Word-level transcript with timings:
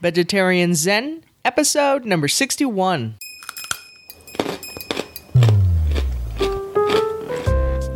Vegetarian 0.00 0.76
Zen, 0.76 1.24
episode 1.44 2.04
number 2.04 2.28
61. 2.28 3.16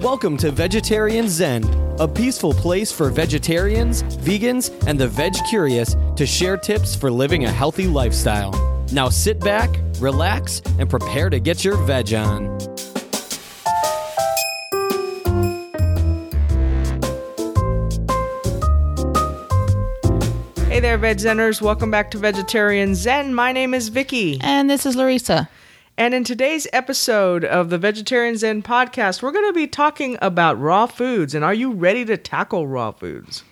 Welcome 0.01 0.37
to 0.39 0.51
Vegetarian 0.51 1.29
Zen, 1.29 1.63
a 2.01 2.09
peaceful 2.09 2.55
place 2.55 2.91
for 2.91 3.09
vegetarians, 3.11 4.03
vegans, 4.03 4.73
and 4.89 4.99
the 4.99 5.07
veg 5.07 5.35
curious 5.49 5.95
to 6.17 6.27
share 6.27 6.57
tips 6.57 6.97
for 6.97 7.09
living 7.09 7.45
a 7.45 7.53
healthy 7.53 7.87
lifestyle. 7.87 8.51
Now 8.91 9.09
sit 9.09 9.39
back, 9.39 9.71
relax, 10.01 10.61
and 10.81 10.91
prepare 10.91 11.31
to 11.31 11.39
get 11.39 11.65
your 11.65 11.77
veg 11.77 12.15
on. 12.15 12.72
There, 20.83 20.99
Veg 20.99 21.19
Zeners. 21.19 21.63
Welcome 21.63 21.93
back 21.93 22.11
to 22.11 22.19
Vegetarian 22.19 22.97
Zen. 22.97 23.37
My 23.37 23.53
name 23.53 23.73
is 23.73 23.87
Vicky. 23.87 24.41
And 24.41 24.69
this 24.69 24.85
is 24.85 24.97
Larissa. 24.97 25.49
And 25.97 26.13
in 26.13 26.25
today's 26.25 26.67
episode 26.73 27.45
of 27.45 27.71
the 27.71 27.79
Vegetarian 27.79 28.37
Zen 28.37 28.65
podcast, 28.65 29.23
we're 29.23 29.31
going 29.31 29.49
to 29.49 29.53
be 29.53 29.69
talking 29.69 30.19
about 30.21 30.61
raw 30.61 30.87
foods. 30.87 31.37
And 31.37 31.45
are 31.45 31.55
you 31.55 31.71
ready 31.71 32.05
to 32.07 32.17
tackle 32.17 32.67
raw 32.67 32.91
foods? 32.91 33.45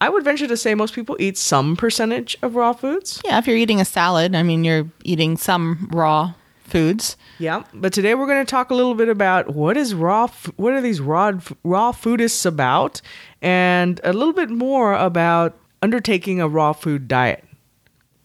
I 0.00 0.08
would 0.08 0.24
venture 0.24 0.46
to 0.46 0.56
say 0.56 0.74
most 0.74 0.94
people 0.94 1.14
eat 1.20 1.36
some 1.36 1.76
percentage 1.76 2.38
of 2.40 2.56
raw 2.56 2.72
foods. 2.72 3.20
Yeah, 3.22 3.36
if 3.36 3.46
you're 3.46 3.58
eating 3.58 3.82
a 3.82 3.84
salad, 3.84 4.34
I 4.34 4.42
mean, 4.42 4.64
you're 4.64 4.90
eating 5.04 5.36
some 5.36 5.90
raw 5.92 6.32
foods. 6.64 7.18
Yeah, 7.38 7.64
but 7.74 7.92
today 7.92 8.14
we're 8.14 8.26
going 8.26 8.46
to 8.46 8.50
talk 8.50 8.70
a 8.70 8.74
little 8.74 8.94
bit 8.94 9.10
about 9.10 9.54
what 9.54 9.76
is 9.76 9.94
raw, 9.94 10.26
what 10.56 10.72
are 10.72 10.80
these 10.80 11.02
raw 11.02 11.32
raw 11.64 11.92
foodists 11.92 12.46
about, 12.46 13.02
and 13.42 14.00
a 14.04 14.14
little 14.14 14.32
bit 14.32 14.48
more 14.48 14.94
about 14.94 15.59
undertaking 15.82 16.40
a 16.40 16.48
raw 16.48 16.72
food 16.72 17.08
diet 17.08 17.44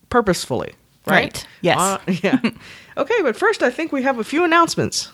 purposefully. 0.09 0.73
Right? 1.07 1.23
Right. 1.23 1.47
Yes. 1.61 1.77
Uh, 1.77 1.99
yeah. 2.23 2.39
okay, 2.97 3.21
but 3.21 3.35
first, 3.35 3.61
I 3.61 3.69
think 3.69 3.91
we 3.91 4.03
have 4.03 4.19
a 4.19 4.23
few 4.23 4.43
announcements. 4.43 5.11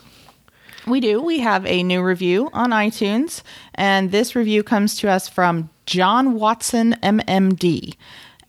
We 0.86 1.00
do. 1.00 1.22
We 1.22 1.38
have 1.40 1.64
a 1.66 1.82
new 1.82 2.02
review 2.02 2.50
on 2.52 2.70
iTunes, 2.70 3.42
and 3.74 4.10
this 4.10 4.34
review 4.34 4.62
comes 4.62 4.96
to 4.96 5.08
us 5.08 5.28
from 5.28 5.70
John 5.86 6.34
Watson, 6.34 6.96
MMD. 7.02 7.94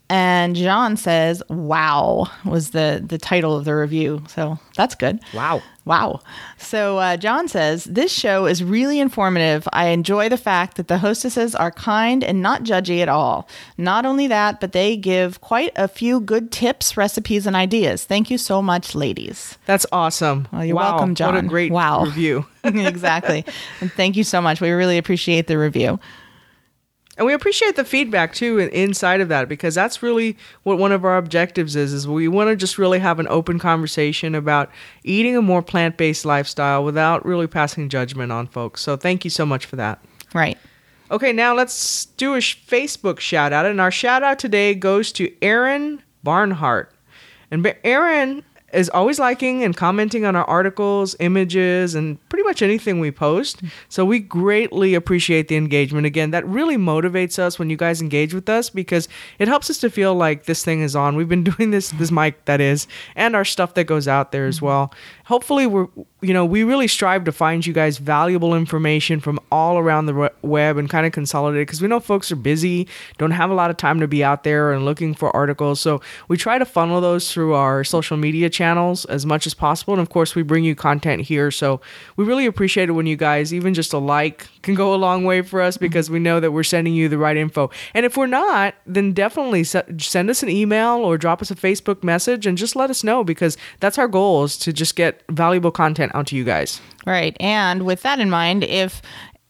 And 0.10 0.56
John 0.56 0.98
says, 0.98 1.44
"Wow" 1.50 2.28
was 2.44 2.72
the 2.72 3.04
the 3.06 3.18
title 3.18 3.56
of 3.56 3.66
the 3.66 3.76
review, 3.76 4.24
so 4.28 4.58
that's 4.76 4.96
good. 4.96 5.20
Wow. 5.34 5.62
Wow. 5.86 6.22
So 6.58 6.98
uh, 6.98 7.18
John 7.18 7.48
says, 7.48 7.84
This 7.84 8.12
show 8.12 8.46
is 8.46 8.64
really 8.64 9.00
informative. 9.00 9.68
I 9.74 9.88
enjoy 9.90 10.30
the 10.30 10.38
fact 10.38 10.78
that 10.78 10.88
the 10.88 10.98
hostesses 11.00 11.56
are 11.56 11.72
kind 11.72 12.24
and 12.24 12.42
not 12.42 12.64
judgy 12.64 13.02
at 13.02 13.10
all. 13.10 13.50
Not 13.78 14.06
only 14.06 14.28
that, 14.28 14.62
but 14.62 14.72
they 14.72 14.96
give 14.96 15.42
quite 15.42 15.74
a 15.76 15.88
few 15.90 16.22
good 16.22 16.52
tips, 16.52 16.96
recipes, 16.96 17.46
and 17.46 17.56
ideas. 17.56 18.06
Thank 18.06 18.32
you 18.32 18.38
so 18.38 18.62
much, 18.62 18.96
ladies. 18.96 19.58
That's 19.66 19.86
awesome. 19.92 20.48
Well, 20.54 20.64
you're 20.64 20.76
Wow, 20.76 20.92
welcome, 20.94 21.16
John. 21.16 21.36
What 21.36 21.44
a 21.44 21.48
great 21.48 21.72
Wow. 21.72 22.06
review. 22.06 22.46
exactly. 22.64 23.46
and 23.82 23.92
thank 23.92 24.16
you 24.16 24.24
so 24.24 24.42
much. 24.42 24.62
We 24.62 24.70
really 24.72 24.98
appreciate 24.98 25.48
the 25.48 25.58
review. 25.58 26.00
And 27.18 27.28
we 27.28 27.34
appreciate 27.34 27.76
the 27.76 27.86
feedback 27.86 28.34
too 28.34 28.58
in- 28.58 28.70
inside 28.70 29.22
of 29.22 29.30
that 29.30 29.48
because 29.48 29.76
that's 29.76 30.02
really 30.02 30.36
what 30.64 30.80
one 30.80 30.92
of 30.92 31.06
our 31.06 31.18
objectives 31.18 31.76
is 31.76 31.94
is 31.94 32.08
we 32.08 32.28
want 32.28 32.50
to 32.50 32.56
just 32.56 32.78
really 32.78 33.00
have 33.00 33.20
an 33.20 33.28
open 33.30 33.60
conversation 33.60 34.34
about 34.34 34.72
eating 35.04 35.38
a 35.38 35.42
more 35.42 35.62
plant-based 35.62 36.26
lifestyle 36.26 36.84
without 36.84 37.24
really 37.26 37.46
passing 37.46 37.88
judgment 37.88 38.32
on 38.32 38.48
folks. 38.48 38.82
So 38.82 38.98
thank 38.98 39.24
you 39.24 39.30
so 39.30 39.46
much 39.46 39.66
for 39.66 39.76
that. 39.76 40.04
Right. 40.34 40.58
Okay, 41.12 41.32
now 41.32 41.54
let's 41.54 42.06
do 42.06 42.34
a 42.34 42.40
Facebook 42.40 43.20
shout 43.20 43.54
out 43.54 43.68
and 43.68 43.80
our 43.80 43.92
shout 43.92 44.24
out 44.24 44.40
today 44.40 44.74
goes 44.74 45.12
to 45.14 45.32
Aaron 45.44 46.02
Barnhart. 46.24 46.92
And 47.52 47.76
Aaron 47.84 48.44
is 48.74 48.90
always 48.90 49.20
liking 49.20 49.64
and 49.64 49.76
commenting 49.76 50.26
on 50.26 50.36
our 50.36 50.46
articles, 50.46 51.16
images, 51.20 51.96
and 51.96 52.18
pretty 52.30 52.44
much 52.44 52.62
anything 52.62 53.00
we 53.00 53.12
post. 53.12 53.62
So 53.90 54.04
we 54.04 54.20
greatly 54.20 54.96
appreciate 54.96 55.48
the 55.48 55.56
engagement. 55.56 56.06
Again, 56.06 56.32
that 56.32 56.46
really 56.48 56.78
motivates 56.78 57.40
us 57.40 57.60
when 57.60 57.70
you 57.70 57.78
guys 57.78 58.02
engage 58.02 58.34
with 58.34 58.50
us 58.50 58.70
because 58.70 59.08
it 59.40 59.48
helps 59.48 59.70
us 59.70 59.78
to 59.80 59.90
feel 59.90 60.16
like 60.16 60.46
this 60.46 60.64
thing 60.64 60.82
is 60.82 60.96
on. 60.96 61.16
We've 61.16 61.30
been 61.30 61.44
doing 61.56 61.72
this, 61.72 61.92
this 61.92 62.12
mic 62.12 62.46
that 62.46 62.62
is, 62.62 62.88
and 63.16 63.36
our 63.36 63.46
stuff 63.46 63.76
that 63.76 63.86
goes 63.86 64.08
out 64.08 64.32
there 64.32 64.46
as 64.46 64.58
mm-hmm. 64.58 64.66
well. 64.66 64.94
Hopefully, 65.26 65.68
we're, 65.68 65.88
you 66.24 66.34
know, 66.34 66.46
we 66.46 66.64
really 66.64 66.88
strive 66.88 67.26
to 67.26 67.32
find 67.32 67.66
you 67.66 67.74
guys 67.74 67.98
valuable 67.98 68.56
information 68.56 69.20
from 69.20 69.40
all 69.52 69.78
around 69.78 70.06
the 70.06 70.32
web 70.42 70.78
and 70.78 70.90
kind 70.90 71.06
of 71.06 71.12
consolidate 71.12 71.68
because 71.68 71.82
we 71.82 71.88
know 71.90 72.00
folks 72.00 72.32
are 72.32 72.38
busy, 72.38 72.88
don't 73.18 73.32
have 73.32 73.50
a 73.50 73.54
lot 73.54 73.70
of 73.70 73.76
time 73.76 74.00
to 74.00 74.08
be 74.08 74.24
out 74.24 74.44
there 74.44 74.72
and 74.72 74.86
looking 74.86 75.14
for 75.14 75.36
articles. 75.36 75.82
So 75.82 76.02
we 76.30 76.38
try 76.38 76.58
to 76.58 76.66
funnel 76.66 77.02
those 77.02 77.32
through 77.32 77.54
our 77.54 77.84
social 77.84 78.16
media 78.16 78.50
channels 78.50 79.04
as 79.06 79.26
much 79.26 79.46
as 79.46 79.54
possible. 79.54 79.94
And 79.94 80.02
of 80.02 80.10
course, 80.10 80.34
we 80.34 80.44
bring 80.44 80.64
you 80.64 80.76
content 80.76 81.24
here. 81.24 81.52
So 81.52 81.82
we 82.16 82.24
really 82.24 82.46
appreciate 82.46 82.88
it 82.88 82.94
when 82.94 83.06
you 83.06 83.18
guys, 83.18 83.54
even 83.54 83.74
just 83.74 83.92
a 83.92 83.98
like, 83.98 84.48
can 84.62 84.76
go 84.76 84.94
a 84.94 84.96
long 84.96 85.26
way 85.26 85.42
for 85.42 85.62
us 85.62 85.76
mm-hmm. 85.76 85.86
because 85.86 86.10
we 86.10 86.20
know 86.20 86.40
that 86.40 86.52
we're 86.52 86.64
sending 86.64 86.94
you 86.94 87.10
the 87.10 87.18
right 87.18 87.36
info. 87.36 87.70
And 87.94 88.06
if 88.06 88.16
we're 88.16 88.28
not, 88.28 88.76
then 88.86 89.12
definitely 89.12 89.66
send 89.66 90.30
us 90.30 90.42
an 90.42 90.50
email 90.50 91.00
or 91.00 91.18
drop 91.18 91.42
us 91.42 91.52
a 91.52 91.56
Facebook 91.56 92.02
message 92.02 92.48
and 92.48 92.58
just 92.58 92.76
let 92.76 92.90
us 92.90 93.04
know 93.04 93.26
because 93.26 93.58
that's 93.82 93.98
our 93.98 94.08
goal 94.08 94.46
is 94.46 94.58
to 94.60 94.72
just 94.72 94.96
get 94.96 95.22
valuable 95.30 95.72
content 95.72 96.13
out 96.14 96.28
to 96.28 96.36
you 96.36 96.44
guys. 96.44 96.82
Right. 97.06 97.36
And 97.40 97.84
with 97.84 98.02
that 98.04 98.20
in 98.20 98.30
mind, 98.30 98.64
if 98.64 99.02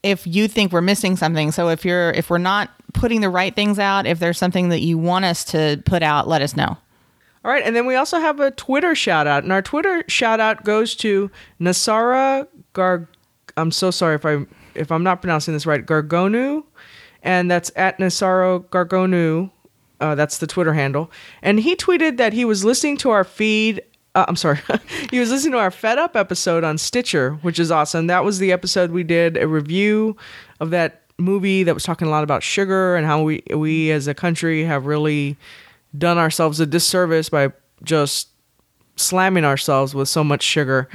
if 0.01 0.27
you 0.27 0.47
think 0.47 0.71
we're 0.71 0.81
missing 0.81 1.15
something, 1.15 1.51
so 1.51 1.69
if 1.69 1.85
you're 1.85 2.11
if 2.11 2.29
we're 2.29 2.37
not 2.37 2.69
putting 2.93 3.21
the 3.21 3.29
right 3.29 3.55
things 3.55 3.79
out, 3.79 4.05
if 4.05 4.19
there's 4.19 4.37
something 4.37 4.69
that 4.69 4.81
you 4.81 4.97
want 4.97 5.25
us 5.25 5.43
to 5.45 5.81
put 5.85 6.03
out, 6.03 6.27
let 6.27 6.41
us 6.41 6.55
know. 6.55 6.77
All 7.45 7.51
right, 7.51 7.63
and 7.65 7.75
then 7.75 7.85
we 7.85 7.95
also 7.95 8.19
have 8.19 8.39
a 8.39 8.51
Twitter 8.51 8.95
shout 8.95 9.27
out, 9.27 9.43
and 9.43 9.51
our 9.51 9.61
Twitter 9.61 10.05
shout 10.07 10.39
out 10.39 10.63
goes 10.63 10.95
to 10.97 11.29
Nasara 11.59 12.47
Gar. 12.71 13.09
I'm 13.57 13.71
so 13.71 13.91
sorry 13.91 14.15
if 14.15 14.25
I 14.25 14.45
if 14.75 14.91
I'm 14.91 15.03
not 15.03 15.21
pronouncing 15.21 15.53
this 15.53 15.65
right. 15.65 15.85
Gargonu, 15.85 16.63
and 17.21 17.51
that's 17.51 17.71
at 17.75 17.97
Nasaro 17.97 18.65
Gargonu. 18.67 19.51
Uh, 19.99 20.15
that's 20.15 20.37
the 20.37 20.47
Twitter 20.47 20.73
handle, 20.73 21.11
and 21.41 21.59
he 21.59 21.75
tweeted 21.75 22.17
that 22.17 22.33
he 22.33 22.45
was 22.45 22.63
listening 22.63 22.97
to 22.97 23.09
our 23.09 23.23
feed. 23.23 23.81
Uh, 24.15 24.25
I'm 24.27 24.35
sorry, 24.35 24.59
he 25.11 25.19
was 25.19 25.31
listening 25.31 25.53
to 25.53 25.59
our 25.59 25.71
Fed 25.71 25.97
Up 25.97 26.15
episode 26.15 26.63
on 26.63 26.77
Stitcher, 26.77 27.33
which 27.41 27.59
is 27.59 27.71
awesome. 27.71 28.07
That 28.07 28.23
was 28.23 28.39
the 28.39 28.51
episode 28.51 28.91
we 28.91 29.03
did 29.03 29.37
a 29.37 29.47
review 29.47 30.15
of 30.59 30.69
that 30.69 31.01
movie 31.17 31.63
that 31.63 31.73
was 31.73 31.83
talking 31.83 32.07
a 32.07 32.11
lot 32.11 32.23
about 32.23 32.43
sugar 32.43 32.95
and 32.95 33.05
how 33.05 33.23
we 33.23 33.43
we 33.55 33.91
as 33.91 34.07
a 34.07 34.13
country 34.13 34.63
have 34.65 34.85
really 34.85 35.37
done 35.97 36.17
ourselves 36.17 36.59
a 36.59 36.65
disservice 36.65 37.29
by 37.29 37.51
just 37.83 38.29
slamming 38.95 39.45
ourselves 39.45 39.95
with 39.95 40.07
so 40.07 40.23
much 40.23 40.43
sugar. 40.43 40.87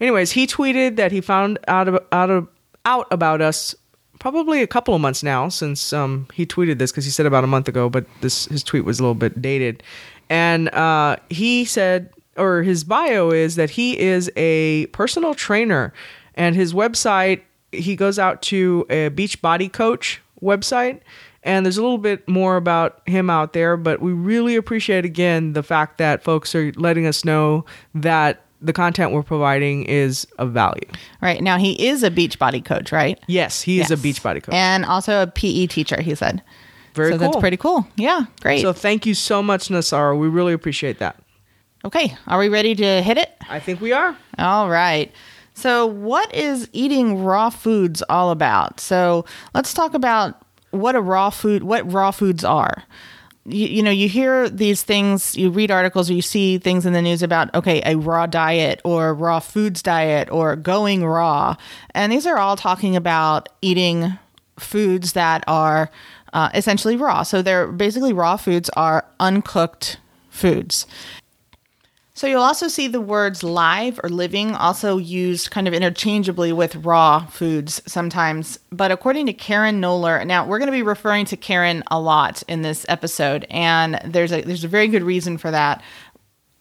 Anyways, 0.00 0.32
he 0.32 0.46
tweeted 0.46 0.96
that 0.96 1.12
he 1.12 1.20
found 1.20 1.58
out 1.68 1.88
of, 1.88 1.98
out 2.12 2.30
of 2.30 2.48
out 2.84 3.06
about 3.10 3.40
us 3.40 3.74
probably 4.18 4.62
a 4.62 4.66
couple 4.66 4.94
of 4.94 5.00
months 5.00 5.22
now 5.22 5.48
since 5.48 5.92
um, 5.92 6.26
he 6.32 6.46
tweeted 6.46 6.78
this 6.78 6.90
because 6.90 7.04
he 7.04 7.10
said 7.10 7.26
about 7.26 7.44
a 7.44 7.46
month 7.46 7.68
ago, 7.68 7.88
but 7.88 8.06
this 8.20 8.46
his 8.46 8.62
tweet 8.62 8.84
was 8.84 8.98
a 8.98 9.02
little 9.02 9.14
bit 9.14 9.40
dated, 9.40 9.82
and 10.28 10.68
uh, 10.70 11.16
he 11.30 11.64
said 11.64 12.10
or 12.36 12.62
his 12.62 12.84
bio 12.84 13.30
is 13.30 13.56
that 13.56 13.70
he 13.70 13.98
is 13.98 14.30
a 14.36 14.86
personal 14.86 15.34
trainer, 15.34 15.92
and 16.34 16.54
his 16.56 16.72
website 16.72 17.42
he 17.72 17.96
goes 17.96 18.18
out 18.18 18.40
to 18.42 18.86
a 18.88 19.08
beach 19.08 19.42
body 19.42 19.68
coach 19.68 20.20
website 20.40 21.00
and 21.42 21.66
there's 21.66 21.76
a 21.76 21.82
little 21.82 21.98
bit 21.98 22.26
more 22.28 22.56
about 22.56 23.00
him 23.06 23.28
out 23.28 23.52
there 23.52 23.76
but 23.76 24.00
we 24.00 24.12
really 24.12 24.54
appreciate 24.54 25.04
again 25.04 25.54
the 25.54 25.62
fact 25.62 25.98
that 25.98 26.22
folks 26.22 26.54
are 26.54 26.70
letting 26.76 27.04
us 27.04 27.24
know 27.24 27.64
that 27.94 28.42
the 28.62 28.72
content 28.72 29.10
we're 29.10 29.24
providing 29.24 29.82
is 29.86 30.24
of 30.38 30.52
value 30.52 30.86
Right. 31.20 31.40
Now 31.42 31.58
he 31.58 31.88
is 31.88 32.04
a 32.04 32.10
beach 32.12 32.38
body 32.38 32.60
coach, 32.60 32.92
right? 32.92 33.18
yes 33.26 33.60
he 33.62 33.80
is 33.80 33.90
a 33.90 33.94
Yes. 33.94 34.02
beach 34.02 34.22
body 34.22 34.40
coach 34.40 34.54
And 34.54 34.84
also 34.84 35.22
a 35.22 35.26
PE 35.26 35.66
teacher, 35.66 36.00
he 36.00 36.14
said. 36.14 36.42
very 36.94 37.10
so 37.10 37.18
cool 37.18 37.26
that's 37.32 37.40
pretty 37.40 37.56
cool. 37.56 37.86
Yeah, 37.96 38.26
great. 38.40 38.60
so 38.62 38.72
thank 38.72 39.04
you 39.04 39.14
so 39.14 39.42
much 39.42 39.68
nasara 39.68 40.16
we 40.16 40.28
really 40.28 40.52
appreciate 40.52 40.98
that 41.00 41.16
okay, 41.84 42.16
are 42.26 42.38
we 42.38 42.48
ready 42.48 42.74
to 42.74 43.02
hit 43.02 43.18
it? 43.18 43.30
i 43.48 43.60
think 43.60 43.80
we 43.80 43.92
are 43.92 44.16
All 44.38 44.68
right. 44.68 45.12
So, 45.54 45.86
what 45.86 46.34
is 46.34 46.68
eating 46.72 47.22
raw 47.22 47.48
foods 47.48 48.02
all 48.08 48.30
about? 48.30 48.80
So, 48.80 49.24
let's 49.54 49.72
talk 49.72 49.94
about 49.94 50.42
what 50.72 50.96
a 50.96 51.00
raw 51.00 51.30
food, 51.30 51.62
what 51.62 51.90
raw 51.90 52.10
foods 52.10 52.44
are. 52.44 52.82
You, 53.44 53.66
you 53.68 53.82
know, 53.82 53.92
you 53.92 54.08
hear 54.08 54.48
these 54.48 54.82
things, 54.82 55.36
you 55.36 55.50
read 55.50 55.70
articles, 55.70 56.10
or 56.10 56.14
you 56.14 56.22
see 56.22 56.58
things 56.58 56.84
in 56.84 56.92
the 56.92 57.00
news 57.00 57.22
about, 57.22 57.54
okay, 57.54 57.80
a 57.86 57.96
raw 57.96 58.26
diet 58.26 58.80
or 58.84 59.14
raw 59.14 59.38
foods 59.38 59.80
diet 59.80 60.28
or 60.30 60.56
going 60.56 61.04
raw. 61.06 61.54
And 61.94 62.10
these 62.10 62.26
are 62.26 62.38
all 62.38 62.56
talking 62.56 62.96
about 62.96 63.48
eating 63.62 64.18
foods 64.58 65.12
that 65.12 65.44
are 65.46 65.88
uh, 66.32 66.50
essentially 66.52 66.96
raw. 66.96 67.22
So, 67.22 67.42
they're 67.42 67.68
basically 67.68 68.12
raw 68.12 68.36
foods 68.36 68.70
are 68.70 69.04
uncooked 69.20 69.98
foods. 70.30 70.86
So 72.16 72.28
you'll 72.28 72.42
also 72.42 72.68
see 72.68 72.86
the 72.86 73.00
words 73.00 73.42
live 73.42 73.98
or 74.04 74.08
living 74.08 74.54
also 74.54 74.98
used 74.98 75.50
kind 75.50 75.66
of 75.66 75.74
interchangeably 75.74 76.52
with 76.52 76.76
raw 76.76 77.26
foods 77.26 77.82
sometimes. 77.86 78.60
But 78.70 78.92
according 78.92 79.26
to 79.26 79.32
Karen 79.32 79.80
Knowler, 79.80 80.24
now 80.24 80.46
we're 80.46 80.60
going 80.60 80.68
to 80.68 80.72
be 80.72 80.82
referring 80.82 81.24
to 81.26 81.36
Karen 81.36 81.82
a 81.90 81.98
lot 82.00 82.44
in 82.46 82.62
this 82.62 82.86
episode, 82.88 83.46
and 83.50 84.00
there's 84.04 84.32
a 84.32 84.42
there's 84.42 84.62
a 84.62 84.68
very 84.68 84.86
good 84.86 85.02
reason 85.02 85.38
for 85.38 85.50
that 85.50 85.82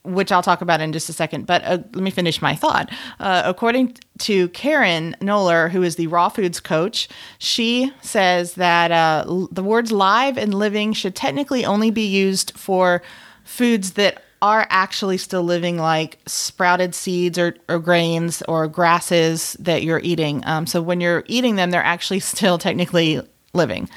which 0.05 0.33
I'll 0.33 0.43
talk 0.43 0.61
about 0.61 0.81
in 0.81 0.91
just 0.91 1.07
a 1.07 1.13
second. 1.13 1.45
But 1.45 1.63
uh, 1.63 1.77
let 1.93 2.03
me 2.03 2.11
finish 2.11 2.41
my 2.41 2.55
thought. 2.55 2.91
Uh, 3.21 3.43
according 3.45 3.95
to 4.19 4.49
Karen 4.49 5.15
Knowler, 5.21 5.69
who 5.69 5.81
is 5.81 5.95
the 5.95 6.07
raw 6.07 6.27
foods 6.27 6.59
coach, 6.59 7.07
she 7.37 7.89
says 8.01 8.55
that 8.55 8.91
uh, 8.91 9.23
the 9.51 9.63
words 9.63 9.93
live 9.93 10.37
and 10.37 10.53
living 10.53 10.91
should 10.91 11.15
technically 11.15 11.63
only 11.63 11.89
be 11.89 12.05
used 12.05 12.51
for 12.57 13.01
foods 13.45 13.91
that 13.93 14.23
are 14.43 14.67
actually 14.69 15.17
still 15.17 15.41
living, 15.41 15.77
like 15.77 16.19
sprouted 16.25 16.93
seeds 16.93 17.39
or, 17.39 17.55
or 17.69 17.79
grains 17.79 18.43
or 18.49 18.67
grasses 18.67 19.53
that 19.53 19.83
you're 19.83 20.01
eating. 20.03 20.43
Um, 20.45 20.67
so 20.67 20.81
when 20.81 20.99
you're 20.99 21.23
eating 21.27 21.55
them, 21.55 21.71
they're 21.71 21.81
actually 21.81 22.19
still 22.33 22.57
technically 22.57 23.21
living. 23.53 23.89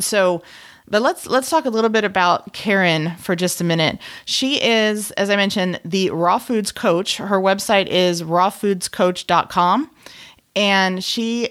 So, 0.00 0.42
but 0.88 1.00
let's 1.00 1.26
let's 1.26 1.48
talk 1.48 1.64
a 1.64 1.70
little 1.70 1.90
bit 1.90 2.02
about 2.02 2.52
Karen 2.52 3.14
for 3.18 3.36
just 3.36 3.60
a 3.60 3.64
minute. 3.64 3.98
She 4.24 4.60
is, 4.60 5.12
as 5.12 5.30
I 5.30 5.36
mentioned, 5.36 5.80
the 5.84 6.10
raw 6.10 6.38
foods 6.38 6.72
coach. 6.72 7.18
Her 7.18 7.40
website 7.40 7.86
is 7.86 8.22
rawfoodscoach.com 8.22 9.90
and 10.56 11.04
she 11.04 11.50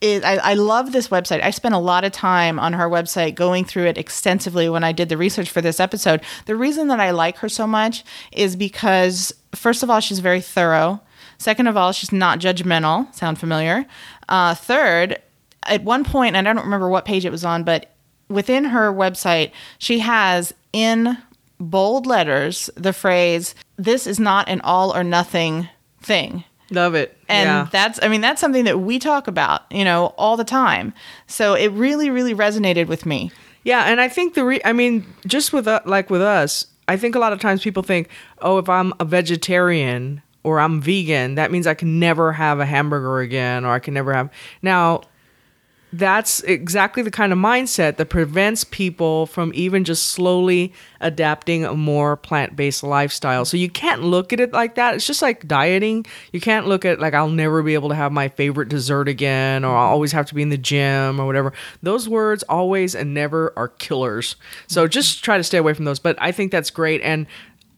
is 0.00 0.22
I, 0.24 0.36
I 0.36 0.54
love 0.54 0.92
this 0.92 1.08
website. 1.08 1.42
I 1.42 1.50
spent 1.50 1.74
a 1.74 1.78
lot 1.78 2.04
of 2.04 2.12
time 2.12 2.58
on 2.58 2.72
her 2.72 2.88
website 2.88 3.34
going 3.34 3.64
through 3.64 3.86
it 3.86 3.98
extensively 3.98 4.68
when 4.68 4.84
I 4.84 4.92
did 4.92 5.08
the 5.08 5.16
research 5.16 5.50
for 5.50 5.60
this 5.60 5.80
episode. 5.80 6.22
The 6.46 6.56
reason 6.56 6.88
that 6.88 7.00
I 7.00 7.10
like 7.10 7.38
her 7.38 7.48
so 7.48 7.66
much 7.66 8.04
is 8.32 8.56
because 8.56 9.32
first 9.54 9.82
of 9.82 9.90
all, 9.90 10.00
she's 10.00 10.20
very 10.20 10.40
thorough. 10.40 11.00
Second 11.38 11.66
of 11.66 11.76
all, 11.76 11.92
she's 11.92 12.12
not 12.12 12.38
judgmental. 12.38 13.14
Sound 13.14 13.38
familiar? 13.38 13.86
Uh, 14.28 14.54
third, 14.54 15.20
at 15.64 15.82
one 15.82 16.04
point, 16.04 16.36
and 16.36 16.48
I 16.48 16.52
don't 16.52 16.64
remember 16.64 16.88
what 16.88 17.04
page 17.04 17.24
it 17.24 17.32
was 17.32 17.44
on, 17.44 17.64
but 17.64 17.90
within 18.28 18.64
her 18.66 18.92
website, 18.92 19.52
she 19.78 20.00
has 20.00 20.54
in 20.72 21.18
bold 21.58 22.06
letters 22.06 22.70
the 22.74 22.92
phrase, 22.92 23.54
This 23.76 24.06
is 24.06 24.18
not 24.18 24.48
an 24.48 24.60
all 24.62 24.94
or 24.94 25.04
nothing 25.04 25.68
thing. 26.00 26.44
Love 26.70 26.94
it. 26.94 27.16
And 27.28 27.46
yeah. 27.46 27.68
that's, 27.70 27.98
I 28.02 28.08
mean, 28.08 28.20
that's 28.20 28.40
something 28.40 28.64
that 28.64 28.80
we 28.80 28.98
talk 28.98 29.26
about, 29.26 29.62
you 29.70 29.84
know, 29.84 30.14
all 30.16 30.36
the 30.36 30.44
time. 30.44 30.94
So 31.26 31.54
it 31.54 31.68
really, 31.68 32.10
really 32.10 32.34
resonated 32.34 32.86
with 32.86 33.06
me. 33.06 33.32
Yeah, 33.62 33.84
and 33.84 34.00
I 34.00 34.08
think 34.08 34.34
the 34.34 34.44
re- 34.44 34.60
I 34.64 34.72
mean, 34.72 35.06
just 35.26 35.52
with 35.52 35.68
uh, 35.68 35.80
like 35.84 36.08
with 36.10 36.22
us, 36.22 36.66
I 36.88 36.96
think 36.96 37.14
a 37.14 37.18
lot 37.18 37.32
of 37.32 37.40
times 37.40 37.62
people 37.62 37.82
think, 37.82 38.08
"Oh, 38.40 38.58
if 38.58 38.68
I'm 38.68 38.94
a 38.98 39.04
vegetarian 39.04 40.22
or 40.42 40.60
I'm 40.60 40.80
vegan, 40.80 41.34
that 41.34 41.52
means 41.52 41.66
I 41.66 41.74
can 41.74 41.98
never 41.98 42.32
have 42.32 42.58
a 42.58 42.66
hamburger 42.66 43.20
again 43.20 43.64
or 43.64 43.72
I 43.72 43.78
can 43.78 43.92
never 43.92 44.14
have." 44.14 44.30
Now, 44.62 45.02
that's 45.92 46.40
exactly 46.42 47.02
the 47.02 47.10
kind 47.10 47.32
of 47.32 47.38
mindset 47.38 47.96
that 47.96 48.06
prevents 48.06 48.64
people 48.64 49.26
from 49.26 49.50
even 49.54 49.84
just 49.84 50.08
slowly 50.08 50.72
adapting 51.00 51.64
a 51.64 51.74
more 51.74 52.16
plant-based 52.16 52.82
lifestyle. 52.82 53.44
So 53.44 53.56
you 53.56 53.68
can't 53.68 54.02
look 54.02 54.32
at 54.32 54.40
it 54.40 54.52
like 54.52 54.76
that. 54.76 54.94
It's 54.94 55.06
just 55.06 55.22
like 55.22 55.48
dieting. 55.48 56.06
You 56.32 56.40
can't 56.40 56.66
look 56.66 56.84
at 56.84 57.00
like 57.00 57.14
I'll 57.14 57.28
never 57.28 57.62
be 57.62 57.74
able 57.74 57.88
to 57.88 57.94
have 57.94 58.12
my 58.12 58.28
favorite 58.28 58.68
dessert 58.68 59.08
again 59.08 59.64
or 59.64 59.76
I'll 59.76 59.88
always 59.90 60.12
have 60.12 60.26
to 60.26 60.34
be 60.34 60.42
in 60.42 60.50
the 60.50 60.58
gym 60.58 61.20
or 61.20 61.26
whatever. 61.26 61.52
Those 61.82 62.08
words 62.08 62.44
always 62.44 62.94
and 62.94 63.12
never 63.12 63.52
are 63.56 63.68
killers. 63.68 64.36
So 64.68 64.86
just 64.86 65.24
try 65.24 65.38
to 65.38 65.44
stay 65.44 65.58
away 65.58 65.74
from 65.74 65.86
those. 65.86 65.98
But 65.98 66.16
I 66.20 66.30
think 66.32 66.52
that's 66.52 66.70
great 66.70 67.00
and 67.02 67.26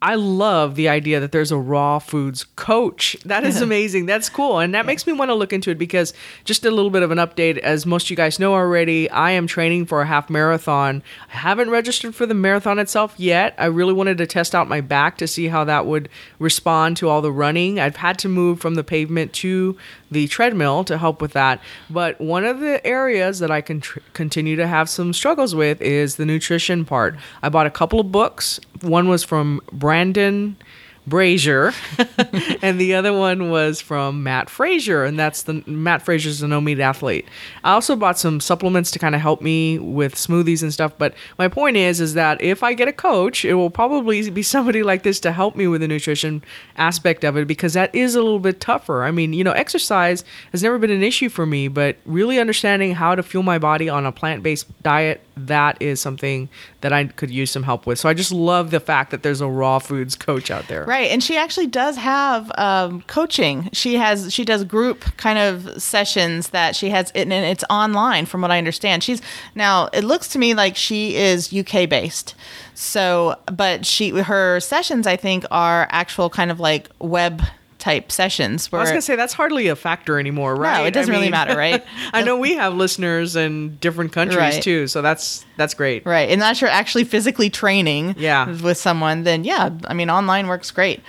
I 0.02 0.16
love 0.16 0.74
the 0.74 0.88
idea 0.88 1.20
that 1.20 1.30
there's 1.30 1.52
a 1.52 1.56
raw 1.56 2.00
foods 2.00 2.44
coach. 2.56 3.16
That 3.24 3.44
is 3.44 3.62
amazing. 3.62 4.06
That's 4.06 4.28
cool. 4.28 4.58
And 4.58 4.74
that 4.74 4.84
makes 4.84 5.06
me 5.06 5.12
want 5.12 5.28
to 5.28 5.34
look 5.34 5.52
into 5.52 5.70
it 5.70 5.78
because 5.78 6.12
just 6.44 6.64
a 6.64 6.72
little 6.72 6.90
bit 6.90 7.04
of 7.04 7.12
an 7.12 7.18
update. 7.18 7.58
As 7.58 7.86
most 7.86 8.06
of 8.06 8.10
you 8.10 8.16
guys 8.16 8.40
know 8.40 8.52
already, 8.52 9.08
I 9.10 9.30
am 9.30 9.46
training 9.46 9.86
for 9.86 10.02
a 10.02 10.06
half 10.06 10.28
marathon. 10.28 11.04
I 11.32 11.36
haven't 11.36 11.70
registered 11.70 12.16
for 12.16 12.26
the 12.26 12.34
marathon 12.34 12.80
itself 12.80 13.14
yet. 13.16 13.54
I 13.58 13.66
really 13.66 13.92
wanted 13.92 14.18
to 14.18 14.26
test 14.26 14.56
out 14.56 14.68
my 14.68 14.80
back 14.80 15.18
to 15.18 15.28
see 15.28 15.46
how 15.46 15.62
that 15.64 15.86
would 15.86 16.08
respond 16.40 16.96
to 16.96 17.08
all 17.08 17.22
the 17.22 17.30
running. 17.30 17.78
I've 17.78 17.96
had 17.96 18.18
to 18.20 18.28
move 18.28 18.60
from 18.60 18.74
the 18.74 18.82
pavement 18.82 19.32
to 19.34 19.78
the 20.12 20.28
treadmill 20.28 20.84
to 20.84 20.98
help 20.98 21.20
with 21.20 21.32
that. 21.32 21.60
But 21.90 22.20
one 22.20 22.44
of 22.44 22.60
the 22.60 22.84
areas 22.86 23.38
that 23.40 23.50
I 23.50 23.60
can 23.60 23.80
tr- 23.80 24.00
continue 24.12 24.56
to 24.56 24.66
have 24.66 24.88
some 24.88 25.12
struggles 25.12 25.54
with 25.54 25.80
is 25.80 26.16
the 26.16 26.26
nutrition 26.26 26.84
part. 26.84 27.16
I 27.42 27.48
bought 27.48 27.66
a 27.66 27.70
couple 27.70 28.00
of 28.00 28.12
books. 28.12 28.60
One 28.80 29.08
was 29.08 29.24
from 29.24 29.60
Brendan 29.72 30.56
Brazier, 31.04 31.72
and 32.62 32.80
the 32.80 32.94
other 32.94 33.12
one 33.12 33.50
was 33.50 33.80
from 33.80 34.22
Matt 34.22 34.48
Frazier, 34.48 35.04
and 35.04 35.18
that's 35.18 35.42
the 35.42 35.64
Matt 35.66 36.02
Frazier's 36.02 36.42
a 36.42 36.48
no 36.48 36.60
meat 36.60 36.78
athlete. 36.78 37.26
I 37.64 37.72
also 37.72 37.96
bought 37.96 38.20
some 38.20 38.38
supplements 38.38 38.92
to 38.92 39.00
kind 39.00 39.16
of 39.16 39.20
help 39.20 39.42
me 39.42 39.80
with 39.80 40.14
smoothies 40.14 40.62
and 40.62 40.72
stuff. 40.72 40.92
But 40.96 41.14
my 41.38 41.48
point 41.48 41.76
is, 41.76 42.00
is 42.00 42.14
that 42.14 42.40
if 42.40 42.62
I 42.62 42.74
get 42.74 42.86
a 42.86 42.92
coach, 42.92 43.44
it 43.44 43.54
will 43.54 43.70
probably 43.70 44.30
be 44.30 44.44
somebody 44.44 44.84
like 44.84 45.02
this 45.02 45.18
to 45.20 45.32
help 45.32 45.56
me 45.56 45.66
with 45.66 45.80
the 45.80 45.88
nutrition 45.88 46.44
aspect 46.76 47.24
of 47.24 47.36
it 47.36 47.48
because 47.48 47.74
that 47.74 47.92
is 47.92 48.14
a 48.14 48.22
little 48.22 48.38
bit 48.38 48.60
tougher. 48.60 49.02
I 49.02 49.10
mean, 49.10 49.32
you 49.32 49.42
know, 49.42 49.52
exercise 49.52 50.22
has 50.52 50.62
never 50.62 50.78
been 50.78 50.90
an 50.90 51.02
issue 51.02 51.28
for 51.28 51.46
me, 51.46 51.66
but 51.66 51.96
really 52.06 52.38
understanding 52.38 52.94
how 52.94 53.16
to 53.16 53.24
fuel 53.24 53.42
my 53.42 53.58
body 53.58 53.88
on 53.88 54.06
a 54.06 54.12
plant 54.12 54.44
based 54.44 54.66
diet, 54.84 55.20
that 55.36 55.80
is 55.80 56.00
something 56.00 56.48
that 56.80 56.92
I 56.92 57.04
could 57.04 57.30
use 57.30 57.50
some 57.50 57.62
help 57.62 57.86
with. 57.86 57.98
So 57.98 58.08
I 58.08 58.14
just 58.14 58.32
love 58.32 58.70
the 58.70 58.80
fact 58.80 59.10
that 59.10 59.22
there's 59.22 59.40
a 59.40 59.48
raw 59.48 59.78
foods 59.78 60.14
coach 60.14 60.50
out 60.50 60.68
there. 60.68 60.84
Right, 60.84 61.10
and 61.10 61.22
she 61.22 61.36
actually 61.36 61.66
does 61.66 61.96
have 61.96 62.50
um, 62.56 63.02
coaching. 63.02 63.68
She 63.72 63.94
has 63.94 64.32
she 64.32 64.44
does 64.44 64.64
group 64.64 65.00
kind 65.16 65.38
of 65.38 65.82
sessions 65.82 66.50
that 66.50 66.76
she 66.76 66.90
has, 66.90 67.10
and 67.12 67.32
it's 67.32 67.64
online 67.70 68.26
from 68.26 68.42
what 68.42 68.50
I 68.50 68.58
understand. 68.58 69.02
She's 69.02 69.22
now 69.54 69.88
it 69.92 70.04
looks 70.04 70.28
to 70.28 70.38
me 70.38 70.54
like 70.54 70.76
she 70.76 71.16
is 71.16 71.52
UK 71.52 71.88
based. 71.88 72.34
So, 72.74 73.36
but 73.46 73.86
she 73.86 74.10
her 74.10 74.60
sessions 74.60 75.06
I 75.06 75.16
think 75.16 75.44
are 75.50 75.86
actual 75.90 76.30
kind 76.30 76.50
of 76.50 76.60
like 76.60 76.88
web 76.98 77.42
type 77.82 78.12
sessions. 78.12 78.70
Where 78.70 78.78
I 78.80 78.84
was 78.84 78.90
gonna 78.90 79.02
say 79.02 79.16
that's 79.16 79.32
hardly 79.34 79.66
a 79.66 79.74
factor 79.74 80.20
anymore, 80.20 80.54
right? 80.54 80.78
No, 80.78 80.84
it 80.86 80.92
doesn't 80.94 81.12
really 81.12 81.28
matter, 81.30 81.56
right? 81.56 81.84
I 82.12 82.22
know 82.22 82.36
we 82.38 82.54
have 82.54 82.74
listeners 82.74 83.34
in 83.34 83.76
different 83.78 84.12
countries 84.12 84.38
Right. 84.38 84.62
too, 84.62 84.86
so 84.86 85.02
that's 85.02 85.44
that's 85.56 85.74
great. 85.74 86.06
Right. 86.06 86.30
Unless 86.30 86.60
you're 86.60 86.70
actually 86.70 87.02
physically 87.04 87.50
training 87.50 88.14
Yeah. 88.16 88.48
with 88.62 88.78
someone, 88.78 89.24
then 89.24 89.42
yeah, 89.42 89.70
I 89.88 89.94
mean, 89.94 90.10
online 90.10 90.46
works 90.46 90.70
great. 90.70 91.00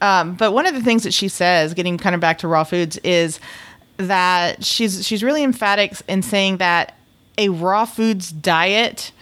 Um, 0.00 0.34
but 0.34 0.52
one 0.52 0.66
of 0.66 0.74
the 0.74 0.82
things 0.82 1.02
that 1.02 1.12
she 1.12 1.28
says, 1.28 1.74
getting 1.74 1.98
kind 1.98 2.14
of 2.14 2.20
back 2.20 2.38
to 2.38 2.48
raw 2.48 2.64
foods, 2.64 2.96
is 3.04 3.38
that 3.98 4.64
she's 4.64 5.06
she's 5.06 5.22
really 5.22 5.44
emphatic 5.44 5.92
in 6.08 6.22
saying 6.22 6.56
that 6.56 6.96
a 7.36 7.50
raw 7.50 7.84
foods 7.84 8.32
diet 8.32 9.12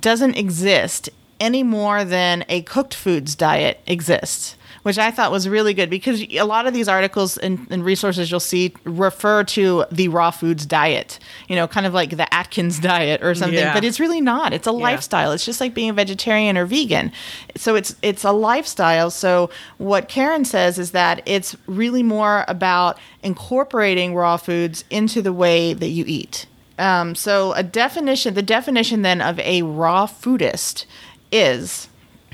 doesn't 0.00 0.34
exist 0.36 1.10
any 1.40 1.62
more 1.62 2.04
than 2.04 2.44
a 2.48 2.62
cooked 2.62 2.94
foods 2.94 3.34
diet 3.34 3.80
exists 3.86 4.56
which 4.82 4.98
I 4.98 5.10
thought 5.10 5.30
was 5.30 5.48
really 5.48 5.74
good 5.74 5.90
because 5.90 6.22
a 6.32 6.42
lot 6.42 6.66
of 6.66 6.74
these 6.74 6.88
articles 6.88 7.36
and, 7.38 7.66
and 7.70 7.84
resources 7.84 8.30
you'll 8.30 8.40
see 8.40 8.74
refer 8.84 9.44
to 9.44 9.84
the 9.92 10.08
raw 10.08 10.30
foods 10.30 10.66
diet, 10.66 11.18
you 11.48 11.54
know, 11.56 11.68
kind 11.68 11.86
of 11.86 11.94
like 11.94 12.16
the 12.16 12.32
Atkins 12.34 12.78
diet 12.80 13.22
or 13.22 13.34
something, 13.34 13.58
Yeah. 13.58 13.74
but 13.74 13.84
it's 13.84 14.00
really 14.00 14.20
not. 14.20 14.52
It's 14.52 14.66
a 14.66 14.72
lifestyle. 14.72 15.32
It's 15.32 15.44
just 15.44 15.60
like 15.60 15.72
being 15.74 15.90
a 15.90 15.92
vegetarian 15.92 16.56
or 16.58 16.66
vegan. 16.66 17.12
So 17.56 17.74
it's 17.76 17.94
it's 18.02 18.24
a 18.24 18.32
lifestyle. 18.32 19.10
So 19.10 19.50
what 19.78 20.08
Karen 20.08 20.44
says 20.44 20.78
is 20.78 20.90
that 20.92 21.22
it's 21.26 21.56
really 21.66 22.02
more 22.02 22.44
about 22.48 22.98
incorporating 23.22 24.14
raw 24.14 24.36
foods 24.36 24.84
into 24.90 25.22
the 25.22 25.32
way 25.32 25.74
that 25.74 25.88
you 25.88 26.04
eat. 26.06 26.46
Um, 26.78 27.14
so 27.14 27.52
a 27.52 27.62
definition, 27.62 28.34
the 28.34 28.42
definition 28.42 29.02
then 29.02 29.20
of 29.20 29.38
a 29.40 29.62
raw 29.62 30.06
foodist 30.06 30.86
is 31.30 31.88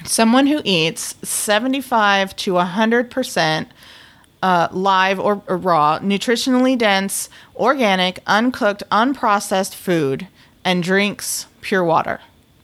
someone 0.04 0.46
who 0.46 0.60
eats 0.64 1.14
75 1.22 2.36
to 2.36 2.52
100% 2.52 3.66
uh, 4.42 4.68
live 4.70 5.18
or, 5.18 5.42
or 5.46 5.56
raw, 5.56 5.98
nutritionally 5.98 6.76
dense, 6.76 7.28
organic, 7.56 8.20
uncooked, 8.26 8.82
unprocessed 8.90 9.74
food, 9.74 10.28
and 10.64 10.82
drinks 10.82 11.46
pure 11.60 11.84
water. 11.84 12.20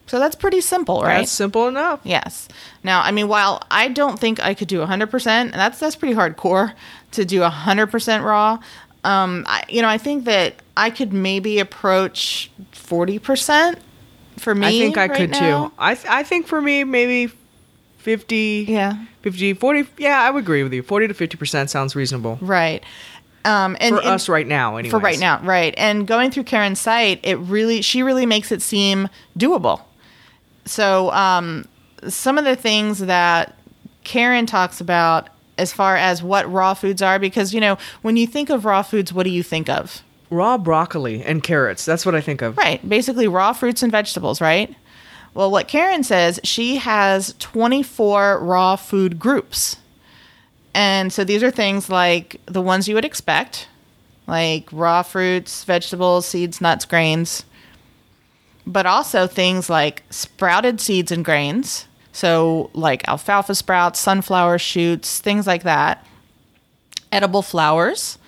So 0.06 0.18
that's 0.18 0.36
pretty 0.36 0.60
simple, 0.60 1.02
right? 1.02 1.18
That's 1.18 1.32
simple 1.32 1.66
enough. 1.66 2.00
Yes. 2.04 2.48
Now, 2.82 3.00
I 3.00 3.10
mean, 3.10 3.26
while 3.26 3.62
I 3.70 3.88
don't 3.88 4.18
think 4.18 4.38
I 4.44 4.54
could 4.54 4.68
do 4.68 4.80
100%, 4.80 5.26
and 5.26 5.52
that's 5.54 5.80
that's 5.80 5.96
pretty 5.96 6.14
hardcore 6.14 6.74
to 7.12 7.24
do 7.24 7.40
100% 7.40 8.22
raw. 8.22 8.58
Um, 9.02 9.44
I, 9.48 9.64
you 9.68 9.82
know, 9.82 9.88
I 9.88 9.98
think 9.98 10.24
that 10.24 10.54
I 10.76 10.90
could 10.90 11.12
maybe 11.12 11.58
approach 11.58 12.50
40% 12.72 13.78
for 14.38 14.54
me. 14.54 14.66
I 14.66 14.70
think 14.70 14.96
I 14.98 15.06
right 15.06 15.16
could 15.16 15.30
now. 15.30 15.68
too. 15.68 15.74
I 15.78 15.94
th- 15.94 16.06
I 16.08 16.22
think 16.22 16.46
for 16.46 16.60
me 16.60 16.84
maybe 16.84 17.32
50 17.98 18.66
Yeah. 18.68 18.94
50 19.22 19.54
40 19.54 19.86
yeah, 19.98 20.20
I 20.20 20.30
would 20.30 20.42
agree 20.44 20.62
with 20.62 20.72
you. 20.72 20.82
40 20.82 21.08
to 21.08 21.14
50% 21.14 21.68
sounds 21.68 21.96
reasonable. 21.96 22.38
Right. 22.40 22.82
Um, 23.46 23.76
and 23.80 23.96
For 23.96 24.00
and- 24.02 24.10
us 24.10 24.28
right 24.28 24.46
now 24.46 24.76
anyway. 24.76 24.90
for 24.90 24.98
right 24.98 25.18
now, 25.18 25.40
right? 25.42 25.74
And 25.76 26.06
going 26.06 26.30
through 26.30 26.44
Karen's 26.44 26.80
site, 26.80 27.20
it 27.22 27.36
really 27.36 27.82
she 27.82 28.02
really 28.02 28.26
makes 28.26 28.50
it 28.52 28.62
seem 28.62 29.08
doable. 29.38 29.82
So 30.64 31.10
um, 31.12 31.66
some 32.08 32.38
of 32.38 32.44
the 32.44 32.56
things 32.56 32.98
that 33.00 33.54
Karen 34.02 34.46
talks 34.46 34.80
about 34.80 35.28
as 35.58 35.72
far 35.72 35.96
as 35.96 36.22
what 36.22 36.50
raw 36.50 36.74
foods 36.74 37.00
are 37.02 37.18
because 37.18 37.54
you 37.54 37.60
know 37.60 37.78
when 38.02 38.16
you 38.16 38.26
think 38.26 38.50
of 38.50 38.64
raw 38.64 38.82
foods 38.82 39.12
what 39.12 39.22
do 39.24 39.30
you 39.30 39.42
think 39.42 39.68
of 39.68 40.02
Raw 40.34 40.58
broccoli 40.58 41.22
and 41.22 41.42
carrots. 41.42 41.84
That's 41.84 42.04
what 42.04 42.14
I 42.14 42.20
think 42.20 42.42
of. 42.42 42.56
right. 42.58 42.86
Basically 42.88 43.28
raw 43.28 43.52
fruits 43.52 43.82
and 43.82 43.92
vegetables 43.92 44.40
right? 44.40 44.74
Well 45.32 45.50
what 45.50 45.68
karen 45.68 46.02
says 46.04 46.40
she 46.44 46.76
has 46.76 47.34
24 47.38 48.40
raw 48.40 48.76
food 48.76 49.18
groups. 49.18 49.76
And 50.74 51.12
so 51.12 51.22
these 51.22 51.42
are 51.42 51.52
things 51.52 51.88
like 51.88 52.40
the 52.46 52.60
ones 52.60 52.88
you 52.88 52.94
would 52.96 53.04
expect 53.04 53.68
like 54.26 54.68
raw 54.72 55.02
fruits 55.02 55.64
vegetables 55.64 56.26
seeds 56.26 56.60
nuts 56.60 56.84
grains. 56.84 57.44
But 58.66 58.86
also 58.86 59.26
things 59.26 59.68
like 59.68 60.02
sprouted 60.10 60.80
seeds 60.80 61.12
and 61.12 61.24
grains. 61.24 61.86
So 62.12 62.70
like 62.72 63.06
alfalfa 63.06 63.54
sprouts 63.54 64.00
sunflower 64.00 64.58
shoots 64.58 65.20
things 65.20 65.46
like 65.46 65.62
that. 65.64 66.04
Edible 67.12 67.42
flowers 67.42 68.18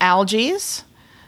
algae 0.00 0.54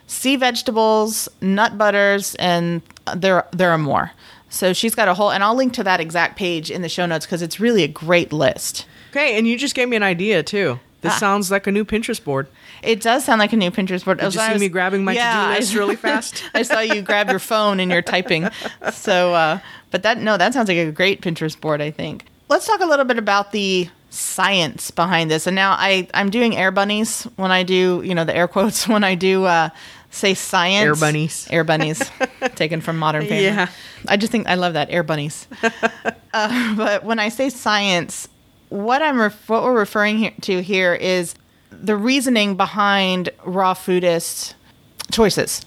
sea 0.07 0.35
vegetables, 0.35 1.29
nut 1.41 1.77
butters, 1.77 2.35
and 2.35 2.81
there 3.15 3.45
there 3.51 3.69
are 3.71 3.77
more. 3.77 4.11
So 4.49 4.73
she's 4.73 4.95
got 4.95 5.07
a 5.09 5.13
whole, 5.13 5.29
and 5.31 5.43
I'll 5.43 5.55
link 5.55 5.73
to 5.73 5.83
that 5.83 5.99
exact 5.99 6.37
page 6.37 6.71
in 6.71 6.81
the 6.81 6.89
show 6.89 7.05
notes 7.05 7.25
because 7.25 7.41
it's 7.41 7.59
really 7.59 7.83
a 7.83 7.87
great 7.87 8.31
list. 8.33 8.85
Okay, 9.11 9.37
and 9.37 9.45
you 9.47 9.57
just 9.57 9.75
gave 9.75 9.89
me 9.89 9.97
an 9.97 10.03
idea 10.03 10.41
too. 10.43 10.79
This 11.01 11.13
Ah. 11.13 11.17
sounds 11.17 11.51
like 11.51 11.67
a 11.67 11.71
new 11.71 11.85
Pinterest 11.85 12.23
board. 12.23 12.47
It 12.81 13.01
does 13.01 13.23
sound 13.23 13.39
like 13.39 13.53
a 13.53 13.57
new 13.57 13.69
Pinterest 13.71 14.03
board. 14.03 14.19
Did 14.19 14.33
you 14.33 14.39
see 14.39 14.57
me 14.57 14.67
grabbing 14.69 15.03
my 15.03 15.13
to-do 15.13 15.55
list 15.59 15.75
really 15.81 15.95
fast? 15.95 16.43
I 16.55 16.63
saw 16.63 16.79
you 16.79 17.01
grab 17.01 17.29
your 17.29 17.39
phone 17.39 17.79
and 17.79 17.91
you're 17.91 18.01
typing. 18.01 18.49
So, 18.93 19.33
uh, 19.33 19.59
but 19.91 20.03
that 20.03 20.17
no, 20.19 20.37
that 20.37 20.53
sounds 20.53 20.69
like 20.69 20.77
a 20.77 20.91
great 20.91 21.21
Pinterest 21.21 21.59
board. 21.59 21.81
I 21.81 21.91
think. 21.91 22.25
Let's 22.49 22.65
talk 22.65 22.79
a 22.79 22.85
little 22.85 23.05
bit 23.05 23.17
about 23.17 23.51
the 23.51 23.89
science 24.09 24.89
behind 24.91 25.29
this. 25.29 25.45
And 25.47 25.55
now 25.55 25.71
I 25.77 26.07
I'm 26.13 26.29
doing 26.29 26.55
air 26.55 26.71
bunnies 26.71 27.23
when 27.35 27.51
I 27.51 27.63
do 27.63 28.01
you 28.03 28.15
know 28.15 28.23
the 28.23 28.35
air 28.35 28.47
quotes 28.47 28.87
when 28.93 29.03
I 29.03 29.15
do 29.15 29.45
uh, 29.45 29.69
say 30.11 30.33
science. 30.33 30.85
Air 30.85 30.95
bunnies. 30.95 31.47
Air 31.49 31.63
bunnies, 31.63 32.11
taken 32.55 32.81
from 32.81 32.97
Modern 32.97 33.23
Family. 33.23 33.43
Yeah. 33.43 33.69
I 34.07 34.17
just 34.17 34.31
think 34.31 34.47
I 34.47 34.55
love 34.55 34.73
that 34.73 34.89
air 34.89 35.03
bunnies. 35.03 35.47
uh, 36.33 36.75
but 36.75 37.03
when 37.03 37.19
I 37.19 37.29
say 37.29 37.49
science, 37.49 38.27
what 38.69 39.01
I'm 39.01 39.19
ref- 39.19 39.49
what 39.49 39.63
we're 39.63 39.77
referring 39.77 40.17
here, 40.17 40.33
to 40.41 40.61
here 40.61 40.93
is 40.93 41.35
the 41.71 41.95
reasoning 41.95 42.55
behind 42.55 43.29
raw 43.43 43.73
foodist 43.73 44.53
choices. 45.11 45.65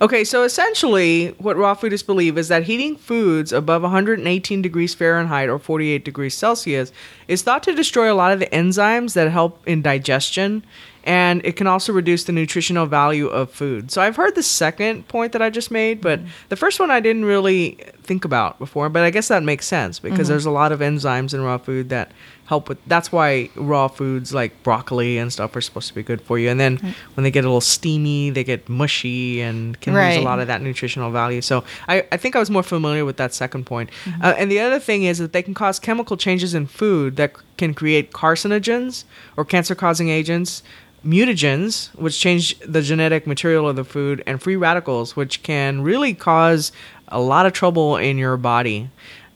Okay, 0.00 0.22
so 0.22 0.44
essentially, 0.44 1.28
what 1.38 1.56
raw 1.56 1.74
foodists 1.74 2.06
believe 2.06 2.38
is 2.38 2.48
that 2.48 2.64
heating 2.64 2.96
foods 2.96 3.52
above 3.52 3.82
118 3.82 4.62
degrees 4.62 4.94
Fahrenheit 4.94 5.48
or 5.48 5.58
48 5.58 6.04
degrees 6.04 6.34
Celsius 6.34 6.92
is 7.26 7.42
thought 7.42 7.64
to 7.64 7.74
destroy 7.74 8.12
a 8.12 8.14
lot 8.14 8.30
of 8.30 8.38
the 8.38 8.46
enzymes 8.46 9.14
that 9.14 9.30
help 9.30 9.60
in 9.66 9.82
digestion, 9.82 10.64
and 11.08 11.40
it 11.42 11.56
can 11.56 11.66
also 11.66 11.90
reduce 11.90 12.24
the 12.24 12.32
nutritional 12.32 12.84
value 12.84 13.28
of 13.28 13.50
food. 13.50 13.90
So 13.90 14.02
I've 14.02 14.14
heard 14.14 14.34
the 14.34 14.42
second 14.42 15.08
point 15.08 15.32
that 15.32 15.40
I 15.40 15.48
just 15.48 15.70
made, 15.70 16.02
but 16.02 16.20
mm-hmm. 16.20 16.28
the 16.50 16.56
first 16.56 16.78
one 16.78 16.90
I 16.90 17.00
didn't 17.00 17.24
really 17.24 17.78
think 18.02 18.26
about 18.26 18.58
before, 18.58 18.90
but 18.90 19.04
I 19.04 19.10
guess 19.10 19.28
that 19.28 19.42
makes 19.42 19.66
sense 19.66 19.98
because 19.98 20.18
mm-hmm. 20.18 20.28
there's 20.28 20.44
a 20.44 20.50
lot 20.50 20.70
of 20.70 20.80
enzymes 20.80 21.32
in 21.32 21.40
raw 21.40 21.56
food 21.56 21.88
that 21.88 22.12
help 22.48 22.68
with 22.68 22.78
that's 22.86 23.12
why 23.12 23.50
raw 23.56 23.88
foods 23.88 24.32
like 24.32 24.62
broccoli 24.62 25.18
and 25.18 25.30
stuff 25.30 25.54
are 25.54 25.60
supposed 25.60 25.86
to 25.88 25.94
be 25.94 26.02
good 26.02 26.20
for 26.22 26.38
you. 26.38 26.48
And 26.48 26.58
then 26.58 26.78
when 27.14 27.24
they 27.24 27.30
get 27.30 27.44
a 27.44 27.48
little 27.48 27.60
steamy 27.60 28.30
they 28.30 28.42
get 28.42 28.68
mushy 28.68 29.42
and 29.42 29.78
can 29.80 29.92
lose 29.92 30.16
a 30.16 30.22
lot 30.22 30.40
of 30.40 30.46
that 30.46 30.62
nutritional 30.62 31.10
value. 31.10 31.42
So 31.42 31.62
i, 31.88 32.06
I 32.10 32.16
think 32.16 32.36
i 32.36 32.38
was 32.38 32.50
more 32.50 32.62
familiar 32.62 33.04
with 33.04 33.18
that 33.18 33.34
second 33.34 33.66
point. 33.66 33.90
Uh, 34.22 34.34
and 34.38 34.50
the 34.50 34.60
other 34.60 34.78
thing 34.78 35.04
is 35.04 35.18
that 35.18 35.32
they 35.34 35.42
can 35.42 35.54
cause 35.54 35.78
chemical 35.78 36.16
changes 36.16 36.54
in 36.54 36.66
food 36.66 37.16
that 37.16 37.34
can 37.58 37.74
create 37.74 38.12
carcinogens 38.12 39.04
or 39.36 39.44
cancer 39.44 39.74
causing 39.74 40.08
agents 40.08 40.62
mutagens 41.04 41.94
which 41.94 42.18
change 42.18 42.58
the 42.60 42.82
genetic 42.82 43.26
material 43.26 43.68
of 43.68 43.76
the 43.76 43.84
food 43.84 44.22
and 44.26 44.42
free 44.42 44.56
radicals 44.56 45.14
which 45.14 45.42
can 45.42 45.80
really 45.82 46.12
cause 46.12 46.72
a 47.08 47.20
lot 47.20 47.46
of 47.46 47.52
trouble 47.52 47.96
in 47.96 48.18
your 48.18 48.36
body 48.36 48.90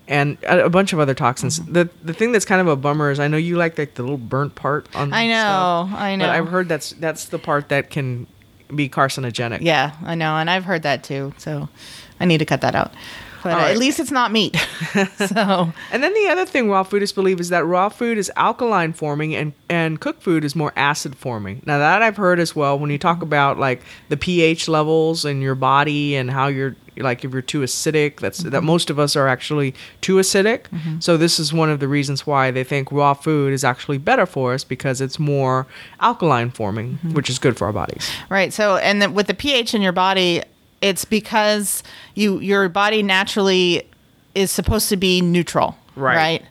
and 0.08 0.36
a, 0.44 0.68
bunch 0.68 0.92
of 0.92 0.98
other 0.98 1.14
toxins. 1.14 1.60
Mm-hmm. 1.60 1.72
The 1.72 1.90
the 2.02 2.12
thing 2.12 2.32
that's 2.32 2.44
kind 2.44 2.60
of 2.60 2.68
a 2.68 2.76
bummer 2.76 3.10
is 3.10 3.20
I 3.20 3.28
know 3.28 3.36
you 3.36 3.56
like 3.56 3.78
like 3.78 3.94
the 3.94 4.02
little 4.02 4.18
burnt 4.18 4.54
part 4.54 4.86
on. 4.94 5.10
The 5.10 5.16
I 5.16 5.26
know, 5.26 5.86
stuff, 5.88 6.00
I 6.00 6.16
know. 6.16 6.26
But 6.26 6.30
I've 6.30 6.48
heard 6.48 6.68
that's 6.68 6.90
that's 6.92 7.26
the 7.26 7.38
part 7.38 7.68
that 7.68 7.90
can 7.90 8.26
be 8.74 8.88
carcinogenic. 8.88 9.58
Yeah, 9.62 9.94
I 10.04 10.14
know, 10.14 10.36
and 10.36 10.50
I've 10.50 10.64
heard 10.64 10.82
that 10.82 11.04
too. 11.04 11.32
So 11.38 11.68
I 12.20 12.24
need 12.24 12.38
to 12.38 12.44
cut 12.44 12.60
that 12.62 12.74
out. 12.74 12.92
But 13.42 13.54
right. 13.54 13.70
at 13.70 13.78
least 13.78 14.00
it's 14.00 14.10
not 14.10 14.32
meat. 14.32 14.56
so 15.16 15.72
And 15.90 16.02
then 16.02 16.14
the 16.14 16.28
other 16.28 16.46
thing 16.46 16.70
raw 16.70 16.84
foodists 16.84 17.14
believe 17.14 17.40
is 17.40 17.48
that 17.48 17.64
raw 17.64 17.88
food 17.88 18.18
is 18.18 18.30
alkaline 18.36 18.92
forming 18.92 19.34
and, 19.34 19.52
and 19.68 20.00
cooked 20.00 20.22
food 20.22 20.44
is 20.44 20.54
more 20.54 20.72
acid 20.76 21.16
forming. 21.16 21.62
Now 21.66 21.78
that 21.78 22.02
I've 22.02 22.16
heard 22.16 22.38
as 22.40 22.54
well 22.54 22.78
when 22.78 22.90
you 22.90 22.98
talk 22.98 23.22
about 23.22 23.58
like 23.58 23.82
the 24.08 24.16
pH 24.16 24.68
levels 24.68 25.24
in 25.24 25.40
your 25.40 25.54
body 25.54 26.16
and 26.16 26.30
how 26.30 26.46
you're 26.48 26.76
like 26.96 27.24
if 27.24 27.32
you're 27.32 27.42
too 27.42 27.60
acidic, 27.60 28.20
that's 28.20 28.38
that 28.38 28.50
mm-hmm. 28.50 28.66
most 28.66 28.90
of 28.90 28.98
us 28.98 29.16
are 29.16 29.28
actually 29.28 29.74
too 30.00 30.16
acidic. 30.16 30.68
Mm-hmm. 30.68 31.00
So 31.00 31.16
this 31.16 31.38
is 31.38 31.52
one 31.52 31.70
of 31.70 31.80
the 31.80 31.88
reasons 31.88 32.26
why 32.26 32.50
they 32.50 32.64
think 32.64 32.92
raw 32.92 33.14
food 33.14 33.52
is 33.52 33.64
actually 33.64 33.98
better 33.98 34.26
for 34.26 34.54
us 34.54 34.64
because 34.64 35.00
it's 35.00 35.18
more 35.18 35.66
alkaline 36.00 36.50
forming, 36.50 36.94
mm-hmm. 36.94 37.14
which 37.14 37.30
is 37.30 37.38
good 37.38 37.56
for 37.56 37.66
our 37.66 37.72
bodies. 37.72 38.10
Right. 38.28 38.52
So, 38.52 38.76
and 38.76 39.00
then 39.00 39.14
with 39.14 39.26
the 39.26 39.34
pH 39.34 39.74
in 39.74 39.82
your 39.82 39.92
body, 39.92 40.42
it's 40.82 41.04
because 41.06 41.82
you 42.14 42.38
your 42.40 42.68
body 42.68 43.02
naturally 43.02 43.88
is 44.34 44.50
supposed 44.50 44.88
to 44.90 44.96
be 44.96 45.20
neutral, 45.20 45.76
Right. 45.96 46.16
Right. 46.16 46.42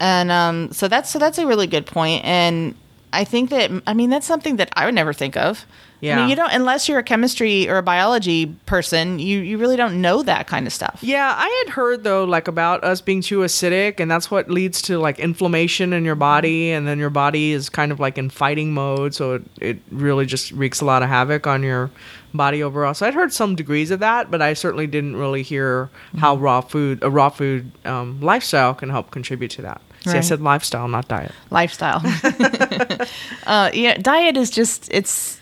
And 0.00 0.30
um, 0.30 0.72
so 0.72 0.86
that's 0.88 1.10
so 1.10 1.18
that's 1.18 1.38
a 1.38 1.46
really 1.46 1.66
good 1.66 1.84
point, 1.86 2.24
and 2.24 2.74
I 3.12 3.24
think 3.24 3.50
that 3.50 3.70
I 3.86 3.94
mean 3.94 4.10
that's 4.10 4.26
something 4.26 4.56
that 4.56 4.70
I 4.76 4.84
would 4.84 4.94
never 4.94 5.12
think 5.12 5.36
of. 5.36 5.66
I 6.00 6.06
Yeah. 6.06 6.16
mean, 6.16 6.28
you 6.28 6.36
don't 6.36 6.52
unless 6.52 6.88
you're 6.88 7.00
a 7.00 7.02
chemistry 7.02 7.68
or 7.68 7.78
a 7.78 7.82
biology 7.82 8.46
person, 8.66 9.18
you 9.18 9.40
you 9.40 9.58
really 9.58 9.74
don't 9.76 10.00
know 10.00 10.22
that 10.22 10.46
kind 10.46 10.68
of 10.68 10.72
stuff. 10.72 11.00
Yeah, 11.02 11.34
I 11.36 11.64
had 11.64 11.72
heard 11.74 12.04
though, 12.04 12.22
like 12.22 12.46
about 12.46 12.84
us 12.84 13.00
being 13.00 13.20
too 13.22 13.40
acidic, 13.40 13.98
and 13.98 14.08
that's 14.08 14.30
what 14.30 14.48
leads 14.48 14.80
to 14.82 14.98
like 15.00 15.18
inflammation 15.18 15.92
in 15.92 16.04
your 16.04 16.14
body, 16.14 16.70
and 16.70 16.86
then 16.86 17.00
your 17.00 17.10
body 17.10 17.50
is 17.52 17.68
kind 17.68 17.90
of 17.90 17.98
like 17.98 18.16
in 18.18 18.30
fighting 18.30 18.72
mode, 18.72 19.14
so 19.14 19.34
it, 19.34 19.42
it 19.60 19.78
really 19.90 20.24
just 20.26 20.52
wreaks 20.52 20.80
a 20.80 20.84
lot 20.84 21.02
of 21.02 21.08
havoc 21.08 21.48
on 21.48 21.64
your 21.64 21.90
body 22.34 22.62
overall. 22.62 22.94
So 22.94 23.06
I'd 23.06 23.14
heard 23.14 23.32
some 23.32 23.54
degrees 23.54 23.90
of 23.90 24.00
that, 24.00 24.30
but 24.30 24.42
I 24.42 24.54
certainly 24.54 24.86
didn't 24.86 25.16
really 25.16 25.42
hear 25.42 25.90
how 26.18 26.36
raw 26.36 26.60
food, 26.60 27.02
a 27.02 27.10
raw 27.10 27.28
food 27.28 27.72
um, 27.84 28.20
lifestyle 28.20 28.74
can 28.74 28.90
help 28.90 29.10
contribute 29.10 29.50
to 29.52 29.62
that. 29.62 29.80
See, 30.04 30.16
I 30.16 30.20
said 30.20 30.40
lifestyle, 30.40 30.88
not 30.88 31.08
diet. 31.08 31.32
lifestyle. 31.50 32.00
uh, 33.46 33.70
yeah, 33.74 33.96
diet 33.98 34.36
is 34.36 34.50
just 34.50 34.88
it's 34.92 35.40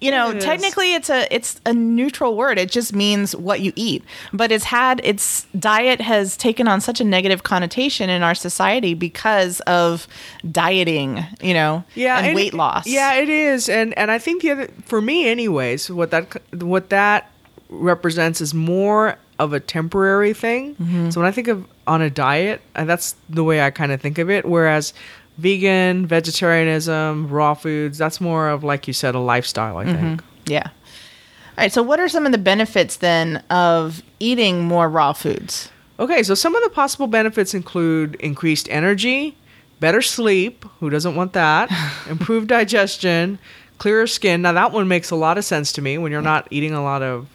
you 0.00 0.10
know 0.10 0.30
It 0.30 0.40
technically 0.40 0.94
it's 0.94 1.10
a 1.10 1.32
it's 1.34 1.60
a 1.66 1.72
neutral 1.72 2.36
word. 2.36 2.58
It 2.58 2.70
just 2.70 2.94
means 2.94 3.34
what 3.34 3.60
you 3.60 3.72
eat, 3.76 4.04
but 4.32 4.52
it's 4.52 4.64
had 4.64 5.00
its 5.04 5.46
diet 5.58 6.00
has 6.00 6.36
taken 6.36 6.68
on 6.68 6.80
such 6.80 7.00
a 7.00 7.04
negative 7.04 7.42
connotation 7.42 8.10
in 8.10 8.22
our 8.22 8.34
society 8.34 8.94
because 8.94 9.60
of 9.60 10.06
dieting. 10.50 11.24
You 11.40 11.54
know, 11.54 11.84
and, 12.18 12.26
and 12.26 12.34
weight 12.34 12.54
loss. 12.54 12.86
Yeah, 12.86 13.14
it 13.14 13.28
is, 13.28 13.68
and 13.68 13.96
and 13.98 14.10
I 14.10 14.18
think 14.18 14.42
the 14.42 14.50
other 14.52 14.68
for 14.84 15.00
me, 15.00 15.28
anyways, 15.28 15.90
what 15.90 16.10
that 16.10 16.40
what 16.52 16.90
that 16.90 17.30
represents 17.68 18.40
is 18.40 18.54
more 18.54 19.18
of 19.38 19.52
a 19.52 19.60
temporary 19.60 20.34
thing. 20.34 20.74
Mm-hmm. 20.74 21.10
So 21.10 21.20
when 21.20 21.28
I 21.28 21.32
think 21.32 21.48
of 21.48 21.66
on 21.86 22.02
a 22.02 22.10
diet, 22.10 22.60
that's 22.74 23.14
the 23.28 23.44
way 23.44 23.62
I 23.62 23.70
kind 23.70 23.92
of 23.92 24.00
think 24.00 24.18
of 24.18 24.28
it. 24.30 24.44
Whereas 24.44 24.92
vegan, 25.38 26.06
vegetarianism, 26.06 27.28
raw 27.28 27.54
foods, 27.54 27.96
that's 27.98 28.20
more 28.20 28.48
of 28.48 28.64
like 28.64 28.86
you 28.86 28.92
said, 28.92 29.14
a 29.14 29.18
lifestyle. 29.20 29.78
I 29.78 29.84
Mm-hmm. 29.84 29.96
think. 30.02 30.22
yeah. 30.46 30.66
All 30.66 31.64
right. 31.64 31.72
So, 31.72 31.82
what 31.82 31.98
are 32.00 32.08
some 32.08 32.26
of 32.26 32.32
the 32.32 32.38
benefits 32.38 32.96
then 32.96 33.42
of 33.50 34.02
eating 34.20 34.62
more 34.64 34.88
raw 34.88 35.12
foods? 35.12 35.70
Okay, 36.00 36.22
so 36.22 36.34
some 36.34 36.54
of 36.54 36.62
the 36.62 36.70
possible 36.70 37.08
benefits 37.08 37.54
include 37.54 38.14
increased 38.16 38.68
energy, 38.70 39.36
better 39.80 40.00
sleep. 40.02 40.64
Who 40.78 40.90
doesn't 40.90 41.16
want 41.16 41.32
that? 41.32 41.68
Improved 42.08 42.46
digestion, 42.48 43.38
clearer 43.78 44.06
skin. 44.06 44.42
Now 44.42 44.52
that 44.52 44.70
one 44.72 44.86
makes 44.86 45.10
a 45.10 45.16
lot 45.16 45.38
of 45.38 45.44
sense 45.44 45.72
to 45.72 45.82
me 45.82 45.98
when 45.98 46.12
you're 46.12 46.22
not 46.22 46.46
eating 46.50 46.72
a 46.72 46.82
lot 46.82 47.02
of 47.02 47.26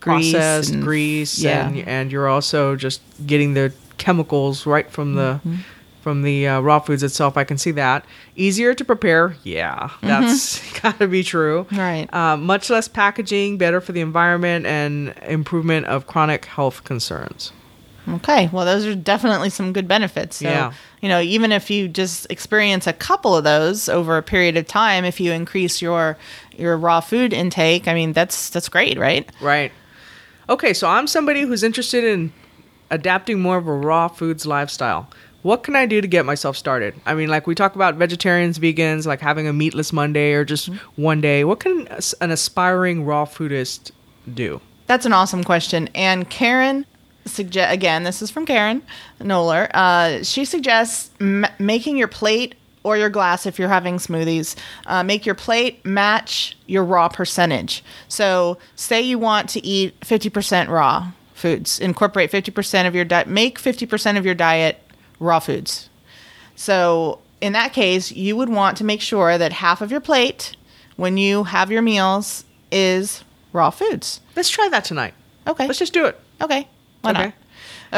Grease 0.00 0.32
processed 0.32 0.70
and- 0.72 0.82
grease, 0.82 1.38
yeah. 1.38 1.68
and 1.68 1.78
and 1.88 2.12
you're 2.12 2.28
also 2.28 2.76
just 2.76 3.02
getting 3.26 3.52
the 3.54 3.72
chemicals 3.98 4.64
right 4.66 4.90
from 4.90 5.14
the. 5.14 5.40
Mm-hmm. 5.44 5.56
From 6.08 6.22
the 6.22 6.48
uh, 6.48 6.60
raw 6.60 6.78
foods 6.78 7.02
itself, 7.02 7.36
I 7.36 7.44
can 7.44 7.58
see 7.58 7.70
that. 7.72 8.02
Easier 8.34 8.72
to 8.72 8.82
prepare, 8.82 9.36
yeah, 9.42 9.90
that's 10.00 10.58
got 10.80 10.98
to 11.00 11.06
be 11.06 11.22
true. 11.22 11.64
Mm-hmm. 11.64 11.76
Right. 11.78 12.14
Uh, 12.14 12.38
much 12.38 12.70
less 12.70 12.88
packaging, 12.88 13.58
better 13.58 13.78
for 13.82 13.92
the 13.92 14.00
environment, 14.00 14.64
and 14.64 15.12
improvement 15.26 15.84
of 15.84 16.06
chronic 16.06 16.46
health 16.46 16.84
concerns. 16.84 17.52
Okay, 18.08 18.48
well, 18.54 18.64
those 18.64 18.86
are 18.86 18.94
definitely 18.94 19.50
some 19.50 19.74
good 19.74 19.86
benefits. 19.86 20.36
So, 20.38 20.48
Yeah. 20.48 20.72
you 21.02 21.10
know, 21.10 21.20
even 21.20 21.52
if 21.52 21.70
you 21.70 21.88
just 21.88 22.26
experience 22.30 22.86
a 22.86 22.94
couple 22.94 23.36
of 23.36 23.44
those 23.44 23.90
over 23.90 24.16
a 24.16 24.22
period 24.22 24.56
of 24.56 24.66
time, 24.66 25.04
if 25.04 25.20
you 25.20 25.30
increase 25.32 25.82
your 25.82 26.16
your 26.56 26.78
raw 26.78 27.00
food 27.00 27.34
intake, 27.34 27.86
I 27.86 27.92
mean, 27.92 28.14
that's 28.14 28.48
that's 28.48 28.70
great, 28.70 28.96
right? 28.96 29.28
Right. 29.42 29.72
Okay, 30.48 30.72
so 30.72 30.88
I'm 30.88 31.06
somebody 31.06 31.42
who's 31.42 31.62
interested 31.62 32.02
in 32.02 32.32
adapting 32.90 33.40
more 33.40 33.58
of 33.58 33.66
a 33.68 33.74
raw 33.74 34.08
foods 34.08 34.46
lifestyle. 34.46 35.10
What 35.42 35.62
can 35.62 35.76
I 35.76 35.86
do 35.86 36.00
to 36.00 36.08
get 36.08 36.26
myself 36.26 36.56
started? 36.56 36.94
I 37.06 37.14
mean, 37.14 37.28
like 37.28 37.46
we 37.46 37.54
talk 37.54 37.76
about 37.76 37.94
vegetarians, 37.94 38.58
vegans, 38.58 39.06
like 39.06 39.20
having 39.20 39.46
a 39.46 39.52
meatless 39.52 39.92
Monday 39.92 40.32
or 40.32 40.44
just 40.44 40.66
one 40.96 41.20
day. 41.20 41.44
What 41.44 41.60
can 41.60 41.86
an 42.20 42.30
aspiring 42.30 43.04
raw 43.04 43.24
foodist 43.24 43.92
do? 44.34 44.60
That's 44.86 45.06
an 45.06 45.12
awesome 45.12 45.44
question. 45.44 45.88
And 45.94 46.28
Karen 46.28 46.86
suggest 47.24 47.72
again, 47.72 48.02
this 48.02 48.20
is 48.20 48.30
from 48.30 48.46
Karen 48.46 48.82
Knowler. 49.20 49.68
Uh, 49.74 50.22
she 50.22 50.44
suggests 50.44 51.10
m- 51.20 51.46
making 51.58 51.96
your 51.96 52.08
plate 52.08 52.54
or 52.82 52.96
your 52.96 53.10
glass 53.10 53.46
if 53.46 53.58
you're 53.58 53.68
having 53.68 53.96
smoothies. 53.96 54.56
Uh, 54.86 55.02
make 55.02 55.26
your 55.26 55.34
plate 55.34 55.84
match 55.84 56.56
your 56.66 56.84
raw 56.84 57.08
percentage. 57.08 57.84
So, 58.08 58.58
say 58.76 59.02
you 59.02 59.18
want 59.18 59.50
to 59.50 59.64
eat 59.64 59.98
50% 60.00 60.68
raw 60.68 61.12
foods, 61.34 61.78
incorporate 61.78 62.32
50% 62.32 62.86
of 62.86 62.94
your 62.94 63.04
diet, 63.04 63.28
make 63.28 63.60
50% 63.60 64.16
of 64.16 64.24
your 64.24 64.34
diet 64.34 64.80
raw 65.20 65.38
foods. 65.38 65.88
So, 66.56 67.20
in 67.40 67.52
that 67.52 67.72
case, 67.72 68.10
you 68.12 68.36
would 68.36 68.48
want 68.48 68.76
to 68.78 68.84
make 68.84 69.00
sure 69.00 69.38
that 69.38 69.52
half 69.52 69.80
of 69.80 69.90
your 69.90 70.00
plate 70.00 70.56
when 70.96 71.16
you 71.16 71.44
have 71.44 71.70
your 71.70 71.82
meals 71.82 72.44
is 72.72 73.22
raw 73.52 73.70
foods. 73.70 74.20
Let's 74.34 74.50
try 74.50 74.68
that 74.70 74.84
tonight. 74.84 75.14
Okay. 75.46 75.66
Let's 75.66 75.78
just 75.78 75.92
do 75.92 76.06
it. 76.06 76.18
Okay. 76.40 76.66
Why 77.02 77.10
Okay. 77.12 77.24
not? 77.26 77.32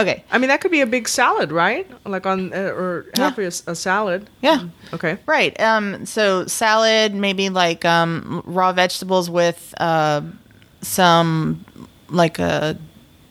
Okay. 0.02 0.24
I 0.30 0.38
mean, 0.38 0.48
that 0.48 0.60
could 0.60 0.70
be 0.70 0.82
a 0.82 0.86
big 0.86 1.08
salad, 1.08 1.50
right? 1.50 1.90
Like 2.06 2.24
on, 2.26 2.52
uh, 2.52 2.56
or 2.58 3.06
half 3.16 3.38
Yeah. 3.38 3.44
a, 3.66 3.70
a 3.72 3.74
salad. 3.74 4.30
Yeah. 4.40 4.64
Okay. 4.92 5.18
Right. 5.26 5.58
Um. 5.60 6.06
So 6.06 6.46
salad, 6.46 7.14
maybe 7.14 7.48
like 7.50 7.84
um 7.84 8.42
raw 8.46 8.72
vegetables 8.72 9.28
with 9.30 9.74
uh 9.78 10.20
some 10.82 11.64
like 12.08 12.38
a 12.38 12.78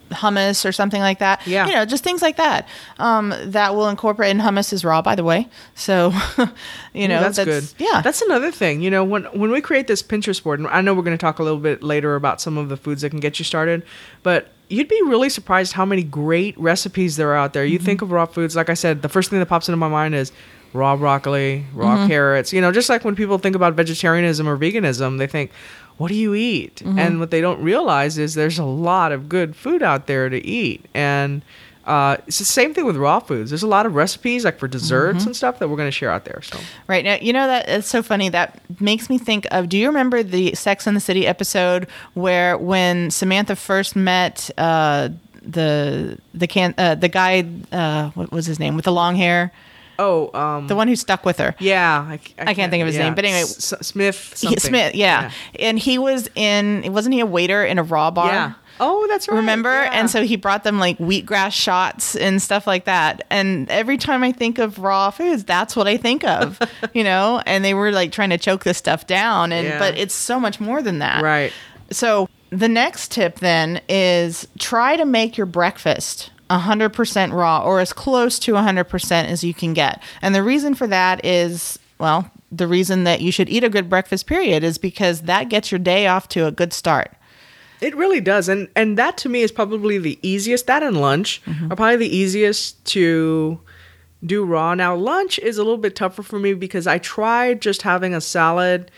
hummus 0.09 0.65
or 0.65 0.71
something 0.71 1.01
like 1.01 1.19
that. 1.19 1.45
Yeah. 1.47 1.67
You 1.67 1.73
know, 1.73 1.85
just 1.85 2.03
things 2.03 2.21
like 2.21 2.37
that. 2.37 2.67
Um. 2.97 3.33
That 3.45 3.75
will 3.75 3.89
incorporate. 3.89 4.31
And 4.31 4.41
hummus 4.41 4.71
is 4.73 4.83
raw, 4.85 5.01
by 5.01 5.15
the 5.15 5.23
way. 5.23 5.47
So, 5.75 6.11
you 6.93 7.07
know, 7.07 7.19
Ooh, 7.19 7.31
that's, 7.31 7.43
good. 7.43 7.63
Yeah. 7.77 8.01
that's 8.01 8.21
another 8.21 8.51
thing. 8.51 8.81
You 8.81 8.89
know, 8.91 9.03
when 9.03 9.23
when 9.25 9.51
we 9.51 9.61
create 9.61 9.87
this 9.87 10.01
Pinterest 10.03 10.41
board, 10.43 10.59
and 10.59 10.67
I 10.69 10.81
know 10.81 10.93
we're 10.93 11.03
going 11.03 11.17
to 11.17 11.21
talk 11.21 11.39
a 11.39 11.43
little 11.43 11.59
bit 11.59 11.83
later 11.83 12.15
about 12.15 12.41
some 12.41 12.57
of 12.57 12.69
the 12.69 12.77
foods 12.77 13.01
that 13.01 13.09
can 13.09 13.19
get 13.19 13.39
you 13.39 13.45
started, 13.45 13.83
but 14.23 14.51
you'd 14.69 14.87
be 14.87 15.01
really 15.05 15.29
surprised 15.29 15.73
how 15.73 15.85
many 15.85 16.03
great 16.03 16.57
recipes 16.59 17.15
there 17.17 17.29
are 17.31 17.35
out 17.37 17.53
there. 17.53 17.65
You 17.65 17.77
Mm-hmm. 17.79 17.85
think 17.85 18.01
of 18.03 18.11
raw 18.11 18.25
foods, 18.25 18.55
like 18.55 18.69
I 18.69 18.75
said, 18.75 19.01
the 19.01 19.09
first 19.09 19.29
thing 19.29 19.39
that 19.39 19.47
pops 19.47 19.67
into 19.67 19.77
my 19.77 19.87
mind 19.87 20.13
is 20.15 20.31
raw 20.73 20.95
broccoli, 20.95 21.65
raw 21.73 21.97
Mm-hmm. 21.97 22.07
carrots. 22.07 22.53
You 22.53 22.61
know, 22.61 22.71
just 22.71 22.89
like 22.89 23.03
when 23.03 23.15
people 23.15 23.37
think 23.39 23.55
about 23.55 23.73
vegetarianism 23.73 24.47
or 24.47 24.57
veganism, 24.57 25.17
they 25.17 25.27
think. 25.27 25.51
What 25.99 26.07
do 26.09 26.15
you 26.15 26.33
eat? 26.33 26.77
Mm-hmm. 26.77 26.97
And 26.97 27.19
what 27.19 27.29
they 27.29 27.41
don't 27.41 27.61
realize 27.61 28.17
is 28.17 28.33
there's 28.33 28.57
a 28.57 28.65
lot 28.65 29.11
of 29.11 29.29
good 29.29 29.55
food 29.55 29.83
out 29.83 30.07
there 30.07 30.27
to 30.29 30.43
eat. 30.43 30.85
And 30.95 31.43
uh, 31.85 32.17
it's 32.27 32.39
the 32.39 32.45
same 32.45 32.73
thing 32.73 32.85
with 32.85 32.95
raw 32.97 33.19
foods. 33.19 33.49
There's 33.51 33.63
a 33.63 33.67
lot 33.67 33.85
of 33.85 33.95
recipes, 33.95 34.45
like 34.45 34.59
for 34.59 34.67
desserts 34.67 35.19
Mm-hmm. 35.19 35.27
and 35.29 35.35
stuff, 35.35 35.59
that 35.59 35.67
we're 35.69 35.75
going 35.77 35.87
to 35.87 35.91
share 35.91 36.11
out 36.11 36.23
there. 36.25 36.41
So 36.41 36.57
Right 36.87 37.03
now, 37.03 37.17
you 37.19 37.33
know 37.33 37.47
that 37.47 37.67
it's 37.69 37.87
so 37.87 38.01
funny. 38.03 38.29
That 38.29 38.59
makes 38.81 39.09
me 39.09 39.17
think 39.17 39.45
of. 39.51 39.69
Do 39.69 39.77
you 39.77 39.87
remember 39.87 40.23
the 40.23 40.53
Sex 40.55 40.87
and 40.87 40.95
the 40.95 41.01
City 41.01 41.27
episode 41.27 41.87
where 42.15 42.57
when 42.57 43.11
Samantha 43.11 43.55
first 43.55 43.95
met 43.95 44.49
uh, 44.57 45.09
the 45.41 46.17
the 46.33 46.47
can 46.47 46.73
uh, 46.77 46.95
the 46.95 47.07
guy 47.09 47.45
uh, 47.71 48.09
what 48.11 48.31
was 48.31 48.45
his 48.45 48.59
name 48.59 48.75
with 48.75 48.85
the 48.85 48.91
long 48.91 49.15
hair, 49.15 49.51
Oh, 49.99 50.31
um, 50.33 50.67
the 50.67 50.75
one 50.75 50.87
who 50.87 50.95
stuck 50.95 51.25
with 51.25 51.37
her. 51.39 51.53
yeah, 51.59 51.99
I, 52.07 52.19
I 52.39 52.53
can't 52.55 52.71
think 52.71 52.81
of 52.81 52.87
his 52.87 52.97
name, 52.97 53.13
but 53.15 53.25
anyway- 53.25 53.41
S- 53.41 53.73
Smith. 53.81 54.39
He-. 54.39 54.55
Smith, 54.57 54.95
yeah. 54.95 55.31
and 55.59 55.77
he 55.77 55.97
was 55.99 56.29
in. 56.35 56.91
Wasn't 56.93 57.13
he 57.13 57.19
a 57.19 57.25
waiter 57.25 57.63
in 57.65 57.77
a 57.77 57.83
raw 57.83 58.09
bar? 58.09 58.27
yeah. 58.31 58.53
Oh, 58.81 59.07
that's 59.09 59.27
right. 59.27 59.35
Remember? 59.35 59.69
yeah. 59.73 59.89
And 59.91 60.09
so 60.09 60.23
he 60.23 60.37
brought 60.37 60.63
them 60.63 60.79
like 60.79 60.97
wheatgrass 60.99 61.51
shots 61.51 62.15
and 62.15 62.41
stuff 62.41 62.65
like 62.65 62.85
that. 62.85 63.25
And 63.29 63.69
every 63.69 63.97
time 63.97 64.23
I 64.23 64.31
think 64.31 64.57
of 64.57 64.79
raw 64.79 65.11
foods, 65.11 65.43
that's 65.43 65.75
what 65.75 65.85
I 65.85 65.97
think 65.97 66.23
of, 66.23 66.57
you 66.93 67.03
know? 67.03 67.41
And 67.45 67.65
they 67.65 67.73
were 67.73 67.91
like 67.91 68.13
trying 68.13 68.29
to 68.29 68.37
choke 68.37 68.63
this 68.63 68.77
stuff 68.77 69.05
down. 69.05 69.51
And 69.51 69.67
Yeah. 69.67 69.79
but 69.79 69.97
it's 69.97 70.13
so 70.15 70.39
much 70.39 70.61
more 70.61 70.81
than 70.81 70.99
that. 70.99 71.21
right. 71.21 71.51
So 71.91 72.29
the 72.51 72.69
next 72.69 73.11
tip 73.11 73.39
then 73.39 73.81
is 73.89 74.47
try 74.59 74.95
to 74.95 75.03
make 75.03 75.35
your 75.35 75.45
breakfast 75.45 76.31
100% 76.49 77.33
raw 77.33 77.63
or 77.63 77.79
as 77.79 77.93
close 77.93 78.39
to 78.39 78.53
100% 78.53 79.25
as 79.25 79.43
you 79.43 79.53
can 79.53 79.73
get. 79.73 80.01
And 80.21 80.33
the 80.33 80.43
reason 80.43 80.75
for 80.75 80.87
that 80.87 81.23
is, 81.23 81.77
well, 81.99 82.29
the 82.51 82.67
reason 82.67 83.03
that 83.03 83.21
you 83.21 83.31
should 83.31 83.49
eat 83.49 83.63
a 83.63 83.69
good 83.69 83.89
breakfast 83.89 84.25
period 84.25 84.63
is 84.63 84.77
because 84.77 85.21
that 85.21 85.49
gets 85.49 85.71
your 85.71 85.79
day 85.79 86.07
off 86.07 86.27
to 86.29 86.45
a 86.45 86.51
good 86.51 86.73
start. 86.73 87.13
It 87.81 87.95
really 87.95 88.19
does, 88.19 88.49
and 88.49 88.67
and 88.75 88.97
that 88.97 89.17
to 89.19 89.29
me 89.29 89.41
is 89.41 89.53
probably 89.53 89.97
the 89.97 90.19
easiest. 90.21 90.67
That 90.67 90.83
and 90.83 90.99
lunch 90.99 91.41
mm-hmm. 91.45 91.71
are 91.71 91.75
probably 91.77 91.95
the 91.95 92.13
easiest 92.13 92.83
to 92.87 93.61
do 94.25 94.43
raw. 94.43 94.73
Now 94.75 94.95
lunch 94.95 95.39
is 95.39 95.57
a 95.57 95.63
little 95.63 95.77
bit 95.77 95.95
tougher 95.95 96.21
for 96.21 96.39
me 96.39 96.53
because 96.53 96.87
I 96.87 96.97
tried 96.97 97.61
just 97.61 97.83
having 97.83 98.13
a 98.13 98.19
salad 98.19 98.91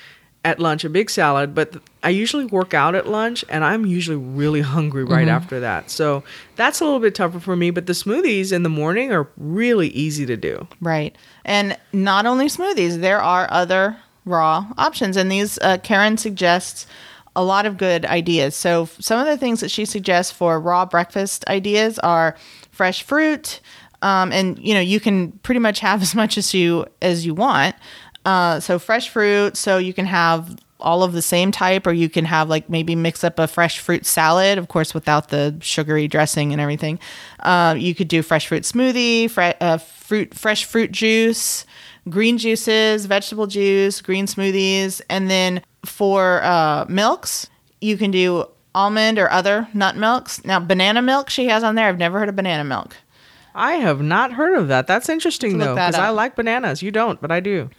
at 0.43 0.59
lunch, 0.59 0.83
a 0.83 0.89
big 0.89 1.09
salad, 1.09 1.53
but 1.53 1.71
th- 1.73 1.83
I 2.01 2.09
usually 2.09 2.45
work 2.45 2.73
out 2.73 2.95
at 2.95 3.07
lunch, 3.07 3.45
and 3.47 3.63
I'm 3.63 3.85
usually 3.85 4.17
really 4.17 4.61
hungry 4.61 5.03
right 5.03 5.27
after 5.27 5.59
that. 5.59 5.91
So 5.91 6.23
that's 6.55 6.81
a 6.81 6.83
little 6.83 6.99
bit 6.99 7.13
tougher 7.13 7.39
for 7.39 7.55
me. 7.55 7.69
But 7.69 7.85
the 7.85 7.93
smoothies 7.93 8.51
in 8.51 8.63
the 8.63 8.69
morning 8.69 9.11
are 9.11 9.27
really 9.37 9.89
easy 9.89 10.25
to 10.25 10.35
do. 10.35 10.67
Right. 10.79 11.15
And 11.45 11.77
not 11.93 12.25
only 12.25 12.47
smoothies, 12.47 13.01
there 13.01 13.21
are 13.21 13.47
other 13.51 13.97
raw 14.25 14.65
options. 14.79 15.15
And 15.15 15.31
these, 15.31 15.59
uh, 15.59 15.77
Karen 15.77 16.17
suggests 16.17 16.87
a 17.35 17.43
lot 17.43 17.65
of 17.67 17.77
good 17.77 18.05
ideas. 18.05 18.55
So, 18.55 18.85
some 18.99 19.19
of 19.19 19.25
the 19.27 19.37
things 19.37 19.61
that 19.61 19.71
she 19.71 19.85
suggests 19.85 20.31
for 20.31 20.59
raw 20.59 20.85
breakfast 20.85 21.47
ideas 21.47 21.99
are 21.99 22.35
fresh 22.71 23.03
fruit. 23.03 23.61
Um, 24.03 24.31
and 24.31 24.57
you 24.57 24.73
know 24.73 24.79
you 24.79 24.99
can 24.99 25.31
pretty 25.43 25.59
much 25.59 25.79
have 25.79 26.01
as 26.01 26.15
much 26.15 26.37
as 26.37 26.53
you 26.53 26.85
as 27.01 27.25
you 27.25 27.33
want. 27.33 27.75
Uh, 28.25 28.59
so 28.59 28.77
fresh 28.77 29.09
fruit, 29.09 29.57
so 29.57 29.77
you 29.77 29.93
can 29.93 30.05
have 30.05 30.55
all 30.79 31.03
of 31.03 31.13
the 31.13 31.21
same 31.21 31.51
type, 31.51 31.85
or 31.85 31.91
you 31.91 32.09
can 32.09 32.25
have 32.25 32.49
like 32.49 32.69
maybe 32.69 32.95
mix 32.95 33.23
up 33.23 33.39
a 33.39 33.47
fresh 33.47 33.79
fruit 33.79 34.05
salad, 34.05 34.57
of 34.57 34.67
course, 34.67 34.93
without 34.93 35.29
the 35.29 35.55
sugary 35.61 36.07
dressing 36.07 36.51
and 36.51 36.61
everything. 36.61 36.99
Uh, 37.39 37.75
you 37.77 37.95
could 37.95 38.07
do 38.07 38.21
fresh 38.21 38.47
fruit 38.47 38.63
smoothie, 38.63 39.29
fre- 39.29 39.57
uh, 39.61 39.77
fruit, 39.77 40.33
fresh 40.33 40.65
fruit 40.65 40.91
juice, 40.91 41.65
green 42.09 42.37
juices, 42.37 43.05
vegetable 43.05 43.47
juice, 43.47 44.01
green 44.01 44.25
smoothies, 44.25 45.01
and 45.09 45.29
then 45.29 45.61
for 45.85 46.43
uh, 46.43 46.85
milks, 46.89 47.47
you 47.79 47.97
can 47.97 48.11
do 48.11 48.45
almond 48.73 49.19
or 49.19 49.29
other 49.31 49.67
nut 49.73 49.95
milks. 49.97 50.43
Now, 50.45 50.59
banana 50.59 51.01
milk 51.01 51.29
she 51.29 51.47
has 51.47 51.63
on 51.63 51.75
there. 51.75 51.87
I've 51.87 51.97
never 51.97 52.19
heard 52.19 52.29
of 52.29 52.35
banana 52.35 52.63
milk. 52.63 52.95
I 53.53 53.73
have 53.73 54.01
not 54.01 54.31
heard 54.33 54.57
of 54.57 54.67
that. 54.69 54.87
That's 54.87 55.09
interesting 55.09 55.57
though, 55.57 55.75
because 55.75 55.95
I 55.95 56.09
like 56.09 56.35
bananas. 56.35 56.81
You 56.81 56.91
don't, 56.91 57.19
but 57.21 57.31
I 57.31 57.39
do. 57.39 57.69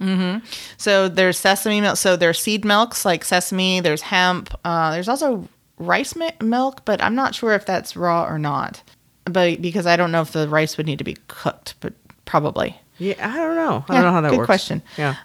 So 0.77 1.09
there's 1.09 1.39
sesame 1.39 1.81
milk. 1.81 1.97
So 1.97 2.17
there's 2.17 2.39
seed 2.41 2.65
milks 2.65 3.05
like 3.05 3.25
sesame. 3.25 3.81
There's 3.81 4.03
hemp. 4.03 4.55
Uh, 4.65 4.91
there's 4.93 5.09
also 5.09 5.49
rice 5.79 6.15
mi- 6.15 6.31
milk, 6.41 6.85
but 6.85 7.03
I'm 7.03 7.15
not 7.15 7.35
sure 7.35 7.53
if 7.55 7.65
that's 7.67 7.97
raw 7.97 8.25
or 8.27 8.39
not. 8.39 8.83
But 9.25 9.63
because 9.63 9.87
I 9.87 9.97
don't 9.97 10.13
know 10.13 10.21
if 10.23 10.33
the 10.33 10.49
rice 10.49 10.77
would 10.77 10.87
need 10.87 10.99
to 10.99 11.05
be 11.05 11.17
cooked, 11.29 11.75
but 11.81 11.93
probably. 12.25 12.79
Yeah, 12.99 13.15
I 13.21 13.37
don't 13.37 13.57
know. 13.57 13.85
I 13.89 13.95
Yeah, 13.95 14.03
don't 14.03 14.03
know 14.03 14.13
how 14.13 14.21
that 14.21 14.31
good 14.31 14.39
works. 14.39 14.47
question. 14.47 14.83
Yeah. 14.99 15.17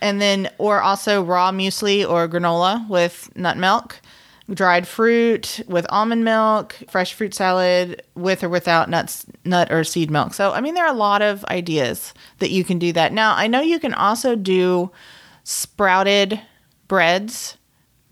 And 0.00 0.20
then, 0.20 0.48
or 0.58 0.80
also 0.80 1.22
raw 1.24 1.50
muesli 1.50 2.08
or 2.08 2.28
granola 2.28 2.88
with 2.88 3.30
nut 3.36 3.56
milk, 3.56 4.00
dried 4.52 4.88
fruit 4.88 5.60
with 5.68 5.86
almond 5.90 6.24
milk, 6.24 6.76
fresh 6.88 7.12
fruit 7.12 7.34
salad 7.34 8.02
with 8.14 8.42
or 8.42 8.48
without 8.48 8.88
nuts, 8.88 9.26
nut 9.44 9.70
or 9.70 9.84
seed 9.84 10.10
milk. 10.10 10.34
So, 10.34 10.52
I 10.52 10.60
mean, 10.60 10.74
there 10.74 10.84
are 10.84 10.92
a 10.92 10.96
lot 10.96 11.22
of 11.22 11.44
ideas 11.46 12.14
that 12.38 12.50
you 12.50 12.64
can 12.64 12.78
do 12.78 12.92
that. 12.92 13.12
Now, 13.12 13.34
I 13.34 13.46
know 13.46 13.60
you 13.60 13.78
can 13.78 13.94
also 13.94 14.34
do 14.34 14.90
sprouted 15.44 16.40
breads 16.88 17.56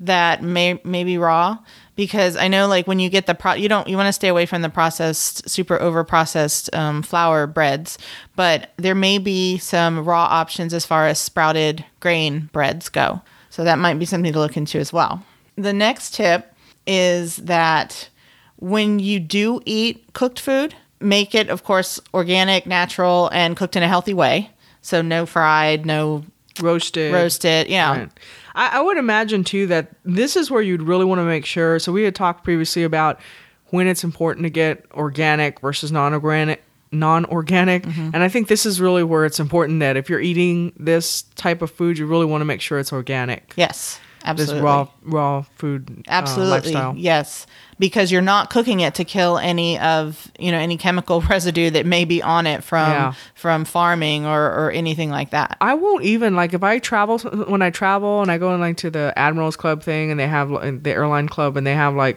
that 0.01 0.43
may 0.43 0.79
may 0.85 1.05
be 1.05 1.17
raw 1.17 1.59
because 1.95 2.37
I 2.37 2.49
know 2.49 2.67
like 2.67 2.87
when 2.87 2.99
you 2.99 3.09
get 3.09 3.27
the 3.27 3.35
pro 3.35 3.55
you 3.55 3.69
don't 3.69 3.89
you 3.89 3.97
want 3.97 4.09
to 4.09 4.13
stay 4.13 4.29
away 4.29 4.45
from 4.45 4.61
the 4.61 4.69
processed 4.69 5.49
super 5.49 5.81
over 5.81 6.05
processed 6.05 6.75
um, 6.75 7.03
flour 7.03 7.47
breads 7.47 7.97
but 8.37 8.73
there 8.77 8.95
may 8.95 9.17
be 9.17 9.57
some 9.57 10.05
raw 10.05 10.25
options 10.25 10.75
as 10.75 10.85
far 10.85 11.07
as 11.07 11.19
sprouted 11.19 11.85
grain 12.01 12.51
breads 12.53 12.91
go 12.91 13.23
so 13.49 13.65
that 13.65 13.79
might 13.79 13.99
be 13.99 14.05
something 14.05 14.35
to 14.35 14.39
look 14.39 14.59
into 14.59 14.79
as 14.79 14.93
well 14.93 15.25
the 15.57 15.73
next 15.73 16.15
tip 16.15 16.53
is 16.87 17.37
that 17.37 18.09
when 18.57 18.99
you 18.99 19.19
do 19.21 19.61
eat 19.65 20.05
cooked 20.13 20.39
food 20.41 20.75
make 21.01 21.35
it 21.35 21.49
of 21.51 21.65
course 21.65 22.01
organic 22.15 22.67
natural 22.67 23.29
and 23.33 23.57
cooked 23.57 23.77
in 23.77 23.83
a 23.83 23.89
healthy 23.89 24.15
way 24.15 24.51
so 24.81 25.03
no 25.03 25.27
fried 25.27 25.85
no 25.85 26.25
Roasted. 26.61 27.13
roasted 27.13 27.69
yeah 27.69 27.99
Right. 27.99 28.09
I, 28.55 28.79
I 28.79 28.81
would 28.81 28.97
imagine 28.97 29.45
too 29.45 29.67
that 29.67 29.89
this 30.05 30.37
is 30.37 30.51
where 30.51 30.63
you'd 30.63 30.81
really 30.81 31.05
want 31.05 31.19
to 31.19 31.25
make 31.25 31.45
sure. 31.45 31.79
So 31.79 31.93
we 31.93 32.05
had 32.05 32.15
talked 32.15 32.43
previously 32.45 32.83
about 32.85 33.21
when 33.67 33.87
it's 33.87 34.03
important 34.03 34.45
to 34.45 34.49
get 34.51 34.87
organic 34.95 35.61
versus 35.61 35.93
non-organic 35.93 36.63
non-organic 36.93 37.83
Mm-hmm. 37.83 38.11
and 38.15 38.23
i 38.23 38.29
think 38.29 38.49
this 38.49 38.65
is 38.65 38.81
really 38.81 39.03
where 39.03 39.27
it's 39.27 39.39
important 39.41 39.81
that 39.81 39.97
if 39.99 40.09
you're 40.09 40.21
eating 40.21 40.73
this 40.79 41.23
type 41.35 41.61
of 41.61 41.71
food 41.71 41.99
you 41.99 42.07
really 42.07 42.25
want 42.25 42.41
to 42.41 42.45
make 42.47 42.61
sure 42.63 42.79
it's 42.79 42.93
organic 42.93 43.53
Yes, 43.57 44.01
Absolutely. 44.27 44.55
this 44.57 44.63
raw 44.63 44.89
raw 45.03 45.43
food 45.57 45.91
uh, 46.07 46.11
Absolutely. 46.11 46.51
lifestyle. 46.51 46.95
yes. 46.97 47.47
Because 47.79 48.11
you're 48.11 48.23
not 48.23 48.49
cooking 48.49 48.81
it 48.81 48.95
to 48.95 49.05
kill 49.05 49.37
any 49.37 49.79
of, 49.79 50.31
you 50.39 50.51
know, 50.51 50.59
any 50.59 50.77
chemical 50.79 51.21
residue 51.31 51.69
that 51.71 51.85
may 51.87 52.05
be 52.07 52.23
on 52.23 52.47
it 52.47 52.65
from 52.65 52.91
Yeah. 52.91 53.13
from 53.35 53.65
farming 53.67 54.25
or, 54.25 54.45
or 54.47 54.71
anything 54.71 55.11
like 55.11 55.31
that. 55.31 55.57
I 55.61 55.75
won't 55.75 56.03
even 56.05 56.35
like 56.35 56.55
if 56.55 56.63
I 56.63 56.79
travel 56.79 57.19
when 57.19 57.61
I 57.63 57.71
travel 57.71 58.23
and 58.23 58.31
I 58.31 58.39
go 58.39 58.55
in 58.55 58.61
like 58.61 58.79
to 58.79 58.91
the 58.91 59.13
Admirals 59.17 59.57
Club 59.57 59.83
thing 59.83 60.11
and 60.11 60.19
they 60.19 60.27
have 60.27 60.49
the 60.83 60.91
airline 60.91 61.29
club 61.29 61.57
and 61.57 61.67
they 61.67 61.75
have 61.75 61.95
like 61.95 62.17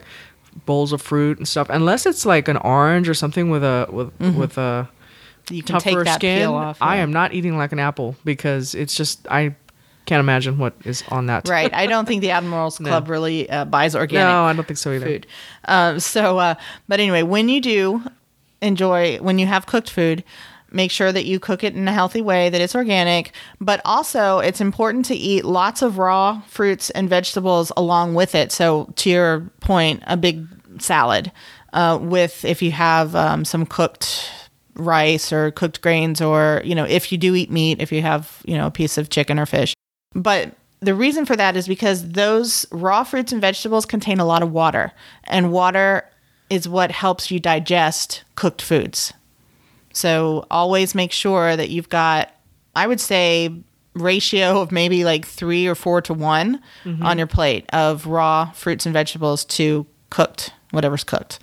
bowls 0.66 0.94
of 0.94 1.02
fruit 1.02 1.38
and 1.38 1.48
stuff. 1.48 1.68
Unless 1.70 2.06
it's 2.06 2.26
like 2.26 2.48
an 2.48 2.58
orange 2.58 3.10
or 3.10 3.14
something 3.14 3.50
with 3.50 3.64
a 3.64 3.88
with 3.92 4.12
with 4.38 4.58
a 4.58 4.88
You 5.52 5.62
can 5.64 5.80
take 5.80 5.94
tougher 5.94 6.04
that 6.06 6.16
skin, 6.16 6.48
off. 6.48 6.78
I 6.82 6.98
am 6.98 7.12
not 7.12 7.34
eating 7.34 7.58
like 7.58 7.72
an 7.74 7.80
apple 7.80 8.16
because 8.24 8.76
it's 8.76 8.96
just 8.96 9.28
I 9.30 9.56
can't 10.10 10.20
imagine 10.22 10.58
what 10.58 10.74
is 10.86 11.04
on 11.10 11.28
that. 11.28 11.48
right. 11.48 11.72
I 11.72 11.86
don't 11.86 12.08
think 12.08 12.22
the 12.22 12.32
Admirals 12.32 12.78
Club 12.88 13.10
really 13.10 13.48
uh, 13.48 13.66
buys 13.66 13.96
organic 13.96 14.28
No, 14.28 14.44
I 14.44 14.54
don't 14.54 14.68
think 14.68 14.80
so 14.80 14.92
either. 14.92 15.06
food. 15.06 15.28
Um, 15.66 16.00
so, 16.00 16.40
uh, 16.40 16.56
but 16.88 17.00
anyway, 17.00 17.22
when 17.22 17.48
you 17.48 17.62
do 17.62 18.02
enjoy, 18.60 19.20
when 19.20 19.38
you 19.38 19.46
have 19.46 19.68
cooked 19.68 19.88
food, 19.88 20.24
make 20.72 20.90
sure 20.90 21.12
that 21.12 21.26
you 21.26 21.40
cook 21.40 21.64
it 21.64 21.76
in 21.76 21.88
a 21.88 21.94
healthy 21.94 22.22
way, 22.22 22.50
that 22.50 22.60
it's 22.60 22.74
organic. 22.74 23.34
But 23.62 23.82
also, 23.86 24.40
it's 24.40 24.60
important 24.60 25.06
to 25.06 25.16
eat 25.16 25.46
lots 25.46 25.84
of 25.84 26.00
raw 26.00 26.42
fruits 26.48 26.90
and 26.90 27.08
vegetables 27.08 27.72
along 27.78 28.16
with 28.16 28.34
it. 28.34 28.52
So, 28.52 28.92
to 28.96 29.10
your 29.12 29.42
point, 29.62 30.02
a 30.08 30.18
big 30.18 30.48
salad 30.82 31.32
uh, 31.74 32.00
with 32.02 32.44
if 32.46 32.64
you 32.64 32.72
have 32.72 33.16
um, 33.16 33.46
some 33.46 33.66
cooked 33.68 34.28
rice 34.74 35.32
or 35.32 35.52
cooked 35.52 35.82
grains, 35.82 36.20
or 36.20 36.64
you 36.66 36.74
know, 36.74 36.86
if 36.86 37.12
you 37.12 37.18
do 37.20 37.36
eat 37.36 37.52
meat, 37.52 37.80
if 37.80 37.92
you 37.92 38.02
have 38.02 38.42
you 38.46 38.58
know 38.58 38.66
a 38.66 38.72
piece 38.72 38.98
of 38.98 39.10
chicken 39.10 39.38
or 39.38 39.46
fish. 39.46 39.76
But 40.14 40.56
the 40.80 40.96
reason 40.96 41.26
for 41.26 41.36
that 41.36 41.56
is 41.56 41.68
because 41.68 42.10
those 42.10 42.66
raw 42.72 43.04
fruits 43.04 43.32
and 43.32 43.42
vegetables 43.42 43.86
contain 43.86 44.20
a 44.20 44.26
lot 44.26 44.44
of 44.44 44.52
water, 44.52 44.92
and 45.26 45.52
water 45.52 46.06
is 46.50 46.68
what 46.68 46.92
helps 46.92 47.30
you 47.30 47.40
digest 47.40 48.24
cooked 48.36 48.62
foods. 48.62 49.14
So 49.94 50.46
always 50.50 50.96
make 50.96 51.12
sure 51.12 51.56
that 51.56 51.70
you've 51.70 51.90
got, 51.90 52.34
I 52.76 52.88
would 52.88 53.00
say, 53.00 53.54
ratio 53.94 54.62
of 54.62 54.72
maybe 54.72 55.04
like 55.04 55.26
three 55.26 55.68
or 55.68 55.76
four 55.76 56.02
to 56.02 56.14
one 56.14 56.62
mm-hmm. 56.84 57.04
on 57.04 57.18
your 57.18 57.28
plate 57.28 57.66
of 57.74 58.06
raw 58.06 58.52
fruits 58.52 58.86
and 58.86 58.94
vegetables 58.94 59.46
to 59.46 59.86
cooked, 60.10 60.54
whatever's 60.72 61.04
cooked. 61.04 61.40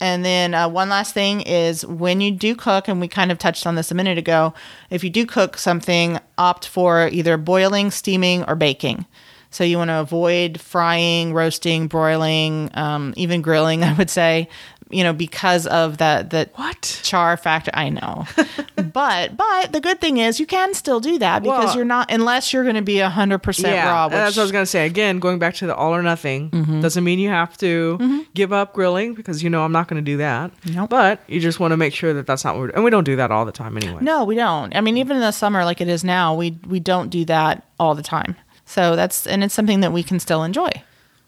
And 0.00 0.24
then 0.24 0.54
uh, 0.54 0.68
one 0.68 0.88
last 0.88 1.12
thing 1.12 1.42
is 1.42 1.84
when 1.84 2.20
you 2.20 2.30
do 2.30 2.54
cook, 2.54 2.88
and 2.88 3.00
we 3.00 3.08
kind 3.08 3.30
of 3.30 3.38
touched 3.38 3.66
on 3.66 3.74
this 3.74 3.90
a 3.90 3.94
minute 3.94 4.16
ago, 4.16 4.54
if 4.88 5.04
you 5.04 5.10
do 5.10 5.26
cook 5.26 5.58
something, 5.58 6.18
opt 6.38 6.66
for 6.66 7.08
either 7.08 7.36
boiling, 7.36 7.90
steaming, 7.90 8.44
or 8.44 8.56
baking. 8.56 9.04
So 9.50 9.64
you 9.64 9.78
want 9.78 9.88
to 9.88 10.00
avoid 10.00 10.60
frying, 10.60 11.34
roasting, 11.34 11.88
broiling, 11.88 12.70
um, 12.74 13.12
even 13.16 13.42
grilling. 13.42 13.82
I 13.84 13.92
would 13.92 14.10
say, 14.10 14.48
you 14.90 15.04
know, 15.04 15.12
because 15.12 15.66
of 15.66 15.98
that 15.98 16.30
that 16.30 16.50
What? 16.56 17.00
char 17.02 17.36
factor. 17.36 17.70
I 17.74 17.88
know, 17.90 18.26
but 18.76 19.36
but 19.36 19.72
the 19.72 19.80
good 19.80 20.00
thing 20.00 20.18
is 20.18 20.40
you 20.40 20.46
can 20.46 20.74
still 20.74 21.00
do 21.00 21.18
that 21.18 21.42
because 21.42 21.66
Well- 21.66 21.76
you're 21.76 21.84
not 21.84 22.10
unless 22.10 22.52
you're 22.52 22.62
going 22.64 22.76
to 22.76 22.82
be 22.82 22.98
hundred 22.98 23.38
percent 23.38 23.76
raw. 23.84 24.06
Which, 24.06 24.12
Mm-hmm. 24.14 24.24
that's 24.24 24.36
what 24.36 24.42
I 24.42 24.44
was 24.44 24.52
gonna 24.52 24.66
say. 24.66 24.86
Again, 24.86 25.18
going 25.18 25.38
back 25.38 25.54
to 25.54 25.66
the 25.66 25.74
all 25.74 25.94
or 25.94 26.02
nothing 26.02 26.50
doesn't 26.80 27.04
mean 27.04 27.18
you 27.18 27.28
have 27.28 27.56
to 27.58 28.24
give 28.34 28.52
up 28.52 28.72
grilling 28.72 29.14
because 29.14 29.42
you 29.42 29.50
know 29.50 29.62
I'm 29.64 29.72
not 29.72 29.88
gonna 29.88 30.00
do 30.02 30.16
that. 30.18 30.50
Nope. 30.66 30.90
But 30.90 31.20
you 31.28 31.40
just 31.40 31.60
want 31.60 31.72
to 31.72 31.76
make 31.76 31.94
sure 31.94 32.12
that 32.14 32.26
that's 32.26 32.44
not 32.44 32.54
what 32.54 32.60
we're 32.62 32.68
and 32.70 32.84
we 32.84 32.90
don't 32.90 33.04
do 33.04 33.16
that 33.16 33.30
all 33.30 33.44
the 33.44 33.52
time 33.52 33.76
anyway. 33.76 33.98
No, 34.02 34.24
we 34.24 34.34
don't. 34.34 34.74
I 34.76 34.80
mean, 34.80 34.96
even 34.98 35.16
in 35.16 35.22
the 35.22 35.32
summer, 35.32 35.64
like 35.64 35.80
it 35.80 35.88
is 35.88 36.04
now, 36.04 36.34
we 36.34 36.58
we 36.66 36.80
don't 36.80 37.08
do 37.10 37.24
that 37.26 37.66
all 37.78 37.94
the 37.94 38.02
time. 38.02 38.36
So 38.64 38.96
that's 38.96 39.26
and 39.26 39.42
it's 39.44 39.54
something 39.54 39.80
that 39.80 39.92
we 39.92 40.02
can 40.02 40.18
still 40.20 40.42
enjoy. 40.44 40.70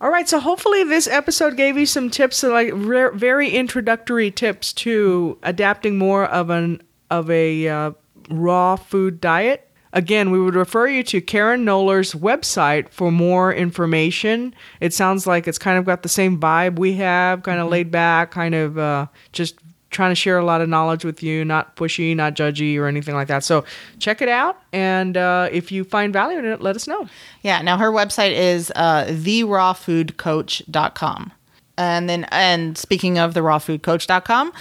All 0.03 0.11
right, 0.11 0.29
so 0.29 0.41
hopefully 0.41 0.83
this 0.83 1.07
episode 1.07 1.57
gave 1.57 1.79
you 1.79 1.87
some 1.87 2.11
tips, 2.11 2.43
like 2.43 2.73
re- 2.75 3.11
very 3.15 3.51
introductory 3.51 4.33
tips 4.33 4.73
to 4.73 5.39
adapting 5.45 5.97
more 5.97 6.25
of 6.25 6.51
an 6.51 6.83
of 7.09 7.31
a 7.31 7.69
uh, 7.69 7.93
raw 8.29 8.75
food 8.75 9.21
diet. 9.21 9.71
Again, 9.93 10.33
we 10.33 10.41
would 10.41 10.57
refer 10.57 10.89
you 10.89 11.05
to 11.05 11.21
Karen 11.21 11.65
Knowler's 11.65 12.15
website 12.15 12.89
for 12.89 13.13
more 13.13 13.55
information. 13.55 14.57
It 14.81 14.93
sounds 14.93 15.25
like 15.25 15.47
it's 15.47 15.59
kind 15.59 15.79
of 15.79 15.85
got 15.85 16.03
the 16.03 16.09
same 16.09 16.41
vibe 16.41 16.81
we 16.81 16.95
have, 16.95 17.45
kind 17.45 17.61
of 17.61 17.69
laid 17.69 17.93
back, 17.93 18.33
kind 18.33 18.57
of 18.57 18.79
uh, 18.79 19.07
just 19.31 19.55
trying 19.93 20.11
to 20.11 20.17
share 20.17 20.39
a 20.39 20.45
lot 20.45 20.61
of 20.61 20.69
knowledge 20.69 21.05
with 21.05 21.23
you, 21.23 21.45
not 21.45 21.77
pushy, 21.77 22.17
not 22.17 22.35
judgy, 22.35 22.77
or 22.79 22.87
anything 22.87 23.15
like 23.15 23.29
that. 23.29 23.45
So 23.45 23.65
check 23.99 24.21
it 24.21 24.29
out, 24.29 24.61
and 24.73 25.17
uh, 25.17 25.49
if 25.53 25.71
you 25.71 25.85
find 25.85 26.13
value 26.13 26.39
in 26.39 26.45
it, 26.45 26.61
let 26.61 26.75
us 26.75 26.89
know. 26.89 27.09
Yeah. 27.43 27.63
Now 27.63 27.79
her 27.79 27.93
website 27.93 28.33
is 28.33 28.73
uh, 28.75 29.05
therawfoodcoach.com. 29.07 31.33
And 31.79 32.07
then, 32.09 32.25
and 32.31 32.77
speaking 32.77 33.19
of 33.19 33.33
the 33.35 33.41
rawfoodcoach.com, 33.41 34.53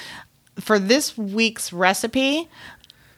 for 0.59 0.79
this 0.79 1.17
week's 1.17 1.73
recipe, 1.73 2.49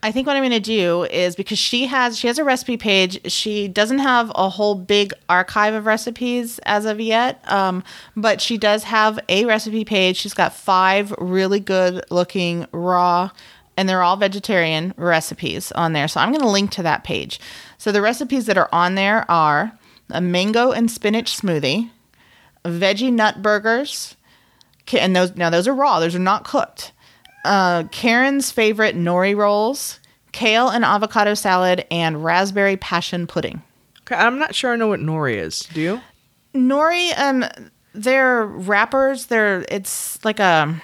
I 0.03 0.11
think 0.11 0.27
what 0.27 0.35
I'm 0.35 0.41
going 0.41 0.51
to 0.51 0.59
do 0.59 1.05
is 1.05 1.33
because 1.33 1.57
she 1.57 1.85
has 1.85 2.19
she 2.19 2.27
has 2.27 2.37
a 2.37 2.43
recipe 2.43 2.75
page. 2.75 3.31
She 3.31 3.69
doesn't 3.69 3.99
have 3.99 4.33
a 4.35 4.49
whole 4.49 4.75
big 4.75 5.13
archive 5.29 5.73
of 5.73 5.85
recipes 5.85 6.59
as 6.65 6.83
of 6.85 6.99
yet, 6.99 7.41
um, 7.49 7.85
but 8.13 8.41
she 8.41 8.57
does 8.57 8.83
have 8.83 9.17
a 9.29 9.45
recipe 9.45 9.85
page. 9.85 10.17
She's 10.17 10.33
got 10.33 10.53
five 10.53 11.13
really 11.17 11.61
good 11.61 12.03
looking 12.11 12.67
raw, 12.73 13.29
and 13.77 13.87
they're 13.87 14.03
all 14.03 14.17
vegetarian 14.17 14.93
recipes 14.97 15.71
on 15.71 15.93
there. 15.93 16.09
So 16.09 16.19
I'm 16.19 16.31
going 16.31 16.41
to 16.41 16.49
link 16.49 16.71
to 16.71 16.83
that 16.83 17.05
page. 17.05 17.39
So 17.77 17.93
the 17.93 18.01
recipes 18.01 18.45
that 18.47 18.57
are 18.57 18.69
on 18.73 18.95
there 18.95 19.29
are 19.31 19.71
a 20.09 20.19
mango 20.19 20.73
and 20.73 20.91
spinach 20.91 21.39
smoothie, 21.39 21.91
veggie 22.65 23.13
nut 23.13 23.41
burgers, 23.41 24.17
and 24.91 25.15
those 25.15 25.33
now 25.37 25.49
those 25.49 25.65
are 25.65 25.73
raw. 25.73 26.01
Those 26.01 26.13
are 26.13 26.19
not 26.19 26.43
cooked 26.43 26.91
uh, 27.43 27.83
Karen's 27.91 28.51
favorite 28.51 28.95
nori 28.95 29.35
rolls, 29.35 29.99
kale 30.31 30.69
and 30.69 30.83
avocado 30.85 31.33
salad, 31.33 31.85
and 31.91 32.23
raspberry 32.23 32.77
passion 32.77 33.27
pudding. 33.27 33.61
Okay, 34.01 34.15
I'm 34.15 34.39
not 34.39 34.53
sure 34.55 34.73
I 34.73 34.75
know 34.75 34.87
what 34.87 34.99
nori 34.99 35.35
is. 35.35 35.61
Do 35.73 35.81
you? 35.81 36.01
Nori, 36.53 37.17
um, 37.17 37.45
they're 37.93 38.45
wrappers. 38.45 39.27
They're 39.27 39.65
it's 39.69 40.23
like 40.25 40.39
a, 40.39 40.81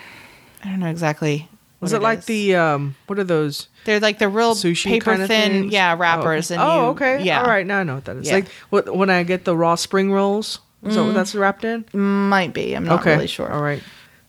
I 0.64 0.70
don't 0.70 0.80
know 0.80 0.88
exactly. 0.88 1.48
Was 1.80 1.94
what 1.94 2.02
it 2.02 2.04
like 2.04 2.20
is. 2.20 2.26
the 2.26 2.56
um? 2.56 2.96
What 3.08 3.20
are 3.20 3.24
those 3.24 3.70
They're 3.86 4.00
like 4.02 4.20
the 4.20 4.28
real 4.28 4.54
sushi 4.54 4.86
paper 4.88 5.12
kind 5.12 5.22
of 5.22 5.28
thin, 5.30 5.52
things? 5.52 5.74
yeah, 5.74 5.96
wrappers. 5.98 6.52
Oh, 6.52 6.56
And 6.56 6.62
okay. 6.62 6.74
you, 6.74 6.80
oh, 6.82 6.90
okay. 6.90 7.24
Yeah, 7.24 7.42
All 7.42 7.48
right. 7.48 7.66
Now 7.66 7.80
I 7.80 7.84
know 7.84 7.96
what 7.96 8.06
that 8.06 8.18
is. 8.18 8.28
Yeah. 8.28 8.34
Like 8.36 8.48
what 8.70 8.94
when 8.96 9.10
I 9.10 9.24
get 9.24 9.46
the 9.46 9.56
raw 9.56 9.76
spring 9.76 10.12
rolls. 10.12 10.60
Is 10.84 10.96
that 10.96 11.04
what 11.04 11.14
that's 11.14 11.36
wrapped 11.36 11.66
in? 11.66 11.84
might 11.92 12.54
be. 12.54 12.74
I'm 12.74 12.86
not 12.86 13.02
okay. 13.02 13.16
really 13.16 13.28
sure. 13.28 13.52
All 13.52 13.62
right. 13.62 13.84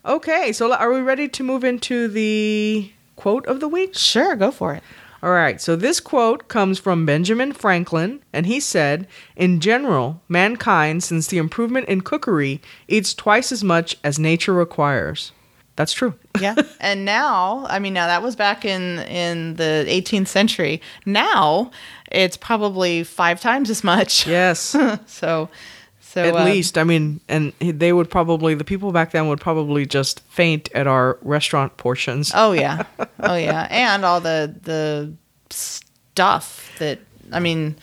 Okay. 0.04 0.52
So 0.52 0.72
are 0.72 0.92
we 0.92 1.00
ready 1.00 1.28
to 1.28 1.42
move 1.42 1.64
into 1.64 2.08
the 2.08 2.90
quote 3.16 3.46
of 3.46 3.60
the 3.60 3.68
week? 3.68 3.94
Sure, 3.94 4.36
go 4.36 4.50
for 4.50 4.74
it. 4.74 4.82
All 5.22 5.32
right. 5.32 5.60
So 5.60 5.76
this 5.76 6.00
quote 6.00 6.48
comes 6.48 6.78
from 6.78 7.04
Benjamin 7.04 7.52
Franklin, 7.52 8.22
and 8.32 8.46
he 8.46 8.58
said, 8.58 9.06
"In 9.36 9.60
general, 9.60 10.22
mankind, 10.28 11.02
since 11.04 11.26
the 11.26 11.36
improvement 11.36 11.88
in 11.88 12.00
cookery, 12.00 12.62
eats 12.88 13.12
twice 13.12 13.52
as 13.52 13.62
much 13.62 13.96
as 14.02 14.18
nature 14.18 14.54
requires." 14.54 15.32
That's 15.76 15.92
true. 15.94 16.14
yeah 16.38 16.56
and 16.80 17.06
now 17.06 17.64
i 17.70 17.78
mean 17.78 17.94
now 17.94 18.06
that 18.06 18.22
was 18.22 18.36
back 18.36 18.66
in 18.66 18.98
in 19.08 19.54
the 19.56 19.86
18th 19.88 20.26
century 20.28 20.82
now 21.06 21.70
it's 22.12 22.36
probably 22.36 23.02
five 23.02 23.40
times 23.40 23.70
as 23.70 23.82
much 23.82 24.26
yes. 24.26 24.76
so 25.06 25.48
so 26.12 26.24
At 26.24 26.34
uh, 26.34 26.44
least, 26.44 26.76
I 26.76 26.82
mean, 26.84 27.20
and 27.28 27.52
they 27.60 27.92
would 27.92 28.10
probably 28.10 28.54
the 28.54 28.64
people 28.64 28.90
back 28.92 29.12
then 29.12 29.28
would 29.28 29.40
probably 29.40 29.86
just 29.86 30.20
faint 30.28 30.68
at 30.74 30.86
our 30.86 31.18
restaurant 31.22 31.76
portions. 31.76 32.32
oh 32.34 32.52
yeah 32.52 32.82
oh 33.20 33.36
yeah 33.36 33.66
and 33.70 34.04
all 34.04 34.20
the 34.20 34.54
the 34.62 35.12
stuff 35.50 36.70
that 36.78 36.98
i 37.32 37.38
mean 37.40 37.76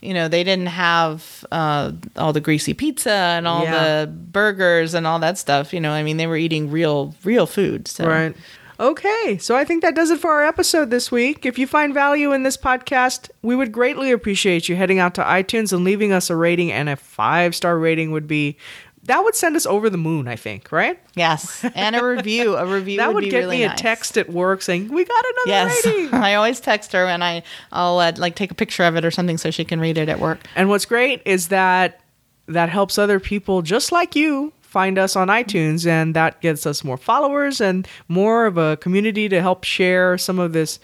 you 0.00 0.14
know 0.14 0.28
they 0.28 0.44
didn't 0.44 0.66
have 0.68 1.44
uh, 1.50 1.92
all 2.16 2.32
the 2.32 2.40
greasy 2.40 2.74
pizza 2.74 3.10
and 3.10 3.46
all 3.48 3.64
Yeah. 3.64 4.00
the 4.04 4.06
burgers 4.06 4.94
and 4.94 5.06
all 5.06 5.18
that 5.20 5.38
stuff 5.38 5.72
you 5.72 5.80
know 5.80 5.92
i 5.92 6.02
mean 6.02 6.16
they 6.16 6.26
were 6.26 6.36
eating 6.36 6.70
real 6.70 7.14
real 7.24 7.46
food 7.46 7.88
so 7.88 8.06
Right. 8.06 8.34
Okay, 8.78 9.38
so 9.40 9.56
I 9.56 9.64
think 9.64 9.82
that 9.82 9.94
does 9.94 10.10
it 10.10 10.20
for 10.20 10.30
our 10.32 10.44
episode 10.44 10.90
this 10.90 11.10
week. 11.10 11.46
If 11.46 11.58
you 11.58 11.66
find 11.66 11.94
value 11.94 12.32
in 12.32 12.42
this 12.42 12.58
podcast, 12.58 13.30
we 13.42 13.56
would 13.56 13.72
greatly 13.72 14.12
appreciate 14.12 14.68
you 14.68 14.76
heading 14.76 14.98
out 14.98 15.14
to 15.14 15.22
iTunes 15.22 15.72
and 15.72 15.82
leaving 15.82 16.12
us 16.12 16.28
a 16.28 16.36
rating, 16.36 16.70
and 16.70 16.88
a 16.88 16.96
five 16.96 17.54
star 17.54 17.78
rating 17.78 18.10
would 18.10 18.26
be 18.28 18.58
that 19.04 19.22
would 19.22 19.34
send 19.36 19.54
us 19.56 19.64
over 19.66 19.88
the 19.88 19.96
moon. 19.96 20.28
I 20.28 20.36
think, 20.36 20.70
right? 20.72 20.98
yes 21.14 21.64
and 21.74 21.96
a 21.96 22.04
review 22.04 22.54
a 22.56 22.66
review 22.70 22.98
that 22.98 23.14
would, 23.14 23.24
be 23.24 23.30
get 23.30 23.38
really 23.38 23.58
me 23.58 23.62
a 23.62 23.68
nice. 23.68 23.80
text 23.80 24.18
at 24.18 24.28
work 24.28 24.60
saying 24.60 24.88
we 24.92 25.04
got 25.04 25.24
another 25.24 25.40
Yes, 25.46 25.86
rating. 25.86 26.08
I 26.14 26.34
always 26.34 26.60
text 26.60 26.92
her 26.92 27.06
and 27.06 27.24
I 27.24 27.42
I'll 27.72 27.98
uh, 27.98 28.12
like 28.18 28.34
take 28.34 28.50
a 28.50 28.54
picture 28.54 28.82
of 28.82 28.96
it 28.96 29.04
or 29.06 29.10
something 29.10 29.38
so 29.38 29.50
she 29.50 29.64
can 29.64 29.80
read 29.80 29.96
it 29.96 30.10
at 30.10 30.20
work. 30.20 30.40
And 30.54 30.68
what's 30.68 30.84
great 30.84 31.22
is 31.24 31.48
that 31.48 32.00
that 32.48 32.68
helps 32.68 32.98
other 32.98 33.18
people 33.18 33.62
just 33.62 33.90
like 33.90 34.14
you 34.14 34.52
find 34.66 34.98
us 34.98 35.16
on 35.16 35.28
iTunes, 35.28 35.86
and 35.86 36.14
that 36.14 36.40
gets 36.40 36.66
us 36.66 36.84
more 36.84 36.96
followers 36.96 37.60
and 37.60 37.86
more 38.08 38.46
of 38.46 38.58
a 38.58 38.76
community 38.78 39.28
to 39.28 39.40
help 39.40 39.64
share 39.64 40.18
some 40.18 40.38
of 40.38 40.52
this 40.52 40.78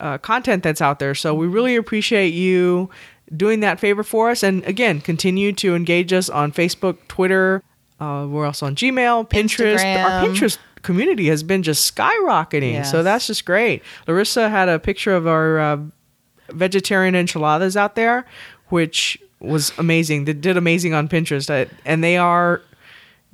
uh, 0.00 0.18
content 0.18 0.62
that's 0.62 0.80
out 0.80 0.98
there. 0.98 1.14
So 1.14 1.34
we 1.34 1.46
really 1.46 1.76
appreciate 1.76 2.32
you 2.34 2.88
doing 3.36 3.60
that 3.60 3.80
favor 3.80 4.02
for 4.02 4.30
us. 4.30 4.42
And 4.42 4.64
again, 4.64 5.00
continue 5.00 5.52
to 5.54 5.74
engage 5.74 6.12
us 6.12 6.28
on 6.28 6.52
Facebook, 6.52 6.96
Twitter. 7.08 7.62
Uh, 8.00 8.26
we're 8.28 8.46
also 8.46 8.66
on 8.66 8.74
Gmail, 8.76 9.28
Pinterest. 9.30 9.78
Our 10.04 10.26
Pinterest 10.28 10.58
community 10.82 11.28
has 11.28 11.42
been 11.42 11.62
just 11.62 11.94
skyrocketing. 11.94 12.74
So 12.84 13.02
that's 13.02 13.26
just 13.26 13.44
great. 13.44 13.82
Larissa 14.06 14.48
had 14.50 14.68
a 14.68 14.78
picture 14.78 15.14
of 15.14 15.26
our 15.26 15.58
uh, 15.58 15.78
vegetarian 16.50 17.14
enchiladas 17.14 17.76
out 17.76 17.94
there, 17.94 18.26
which 18.68 19.18
was 19.40 19.72
amazing. 19.78 20.24
They 20.26 20.32
did 20.34 20.56
amazing 20.56 20.94
on 20.94 21.08
Pinterest, 21.08 21.48
I- 21.50 21.70
and 21.84 22.02
they 22.04 22.16
are 22.16 22.60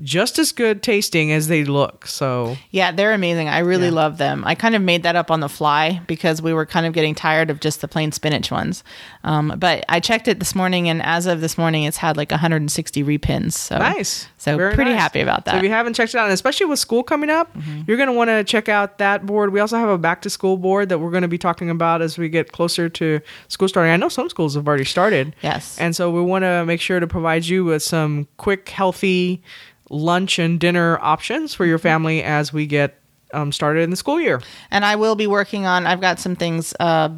just 0.02 0.38
as 0.38 0.52
good 0.52 0.82
tasting 0.82 1.30
as 1.32 1.48
they 1.48 1.64
look. 1.64 2.06
So 2.06 2.56
Yeah, 2.70 2.90
they're 2.92 3.12
amazing. 3.12 3.48
I 3.48 3.58
really 3.58 3.86
Yeah. 3.88 3.94
love 3.94 4.18
them. 4.18 4.42
I 4.46 4.54
kind 4.54 4.74
of 4.74 4.82
made 4.82 5.02
that 5.02 5.16
up 5.16 5.30
on 5.30 5.40
the 5.40 5.48
fly 5.48 6.00
because 6.06 6.40
we 6.40 6.52
were 6.54 6.64
kind 6.66 6.86
of 6.86 6.92
getting 6.92 7.14
tired 7.14 7.50
of 7.50 7.60
just 7.60 7.80
the 7.80 7.88
plain 7.88 8.10
spinach 8.12 8.50
ones. 8.50 8.82
Um, 9.24 9.54
but 9.58 9.84
I 9.88 10.00
checked 10.00 10.28
it 10.28 10.38
this 10.38 10.54
morning, 10.54 10.88
and 10.88 11.02
as 11.02 11.26
of 11.26 11.40
this 11.40 11.58
morning, 11.58 11.84
it's 11.84 11.98
had 11.98 12.16
like 12.16 12.30
160 12.30 13.04
repins. 13.04 13.52
So 13.52 13.78
nice. 13.78 14.26
So 14.38 14.56
Very 14.56 14.74
pretty 14.74 14.92
nice. 14.92 15.00
happy 15.00 15.20
about 15.20 15.44
that. 15.44 15.52
So 15.52 15.56
if 15.58 15.62
you 15.64 15.68
haven't 15.70 15.94
checked 15.94 16.14
it 16.14 16.18
out, 16.18 16.24
and 16.24 16.32
especially 16.32 16.66
with 16.66 16.78
school 16.78 17.02
coming 17.02 17.28
up, 17.28 17.54
you're 17.86 17.96
going 17.98 18.06
to 18.08 18.12
want 18.14 18.28
to 18.30 18.42
check 18.44 18.68
out 18.70 18.98
that 18.98 19.26
board. 19.26 19.52
We 19.52 19.60
also 19.60 19.76
have 19.76 19.88
a 19.90 19.98
back 19.98 20.22
to 20.22 20.30
school 20.30 20.56
board 20.56 20.88
that 20.88 20.98
we're 20.98 21.10
going 21.10 21.22
to 21.22 21.28
be 21.28 21.36
talking 21.38 21.68
about 21.68 22.00
as 22.00 22.16
we 22.16 22.28
get 22.30 22.52
closer 22.52 22.88
to 22.88 23.20
school 23.48 23.68
starting. 23.68 23.92
I 23.92 23.96
know 23.96 24.08
some 24.08 24.30
schools 24.30 24.54
have 24.54 24.66
already 24.66 24.84
started. 24.84 25.36
Yes. 25.42 25.76
And 25.78 25.94
so 25.94 26.10
we 26.10 26.22
want 26.22 26.44
to 26.44 26.64
make 26.64 26.80
sure 26.80 27.00
to 27.00 27.06
provide 27.06 27.44
you 27.44 27.64
with 27.64 27.82
some 27.82 28.26
quick, 28.38 28.68
healthy 28.70 29.42
lunch 29.90 30.38
and 30.38 30.58
dinner 30.58 30.98
options 31.02 31.52
for 31.52 31.66
your 31.66 31.78
Mm-hmm. 31.78 31.82
family 31.82 32.22
as 32.22 32.52
we 32.52 32.66
get 32.66 32.96
um, 33.34 33.52
started 33.52 33.82
in 33.82 33.90
the 33.90 33.96
school 33.96 34.20
year. 34.20 34.40
and 34.70 34.84
I 34.84 34.96
will 34.96 35.14
be 35.16 35.26
working 35.26 35.66
on. 35.66 35.86
I've 35.86 36.00
got 36.00 36.18
some 36.18 36.34
things 36.36 36.72
uh, 36.80 37.10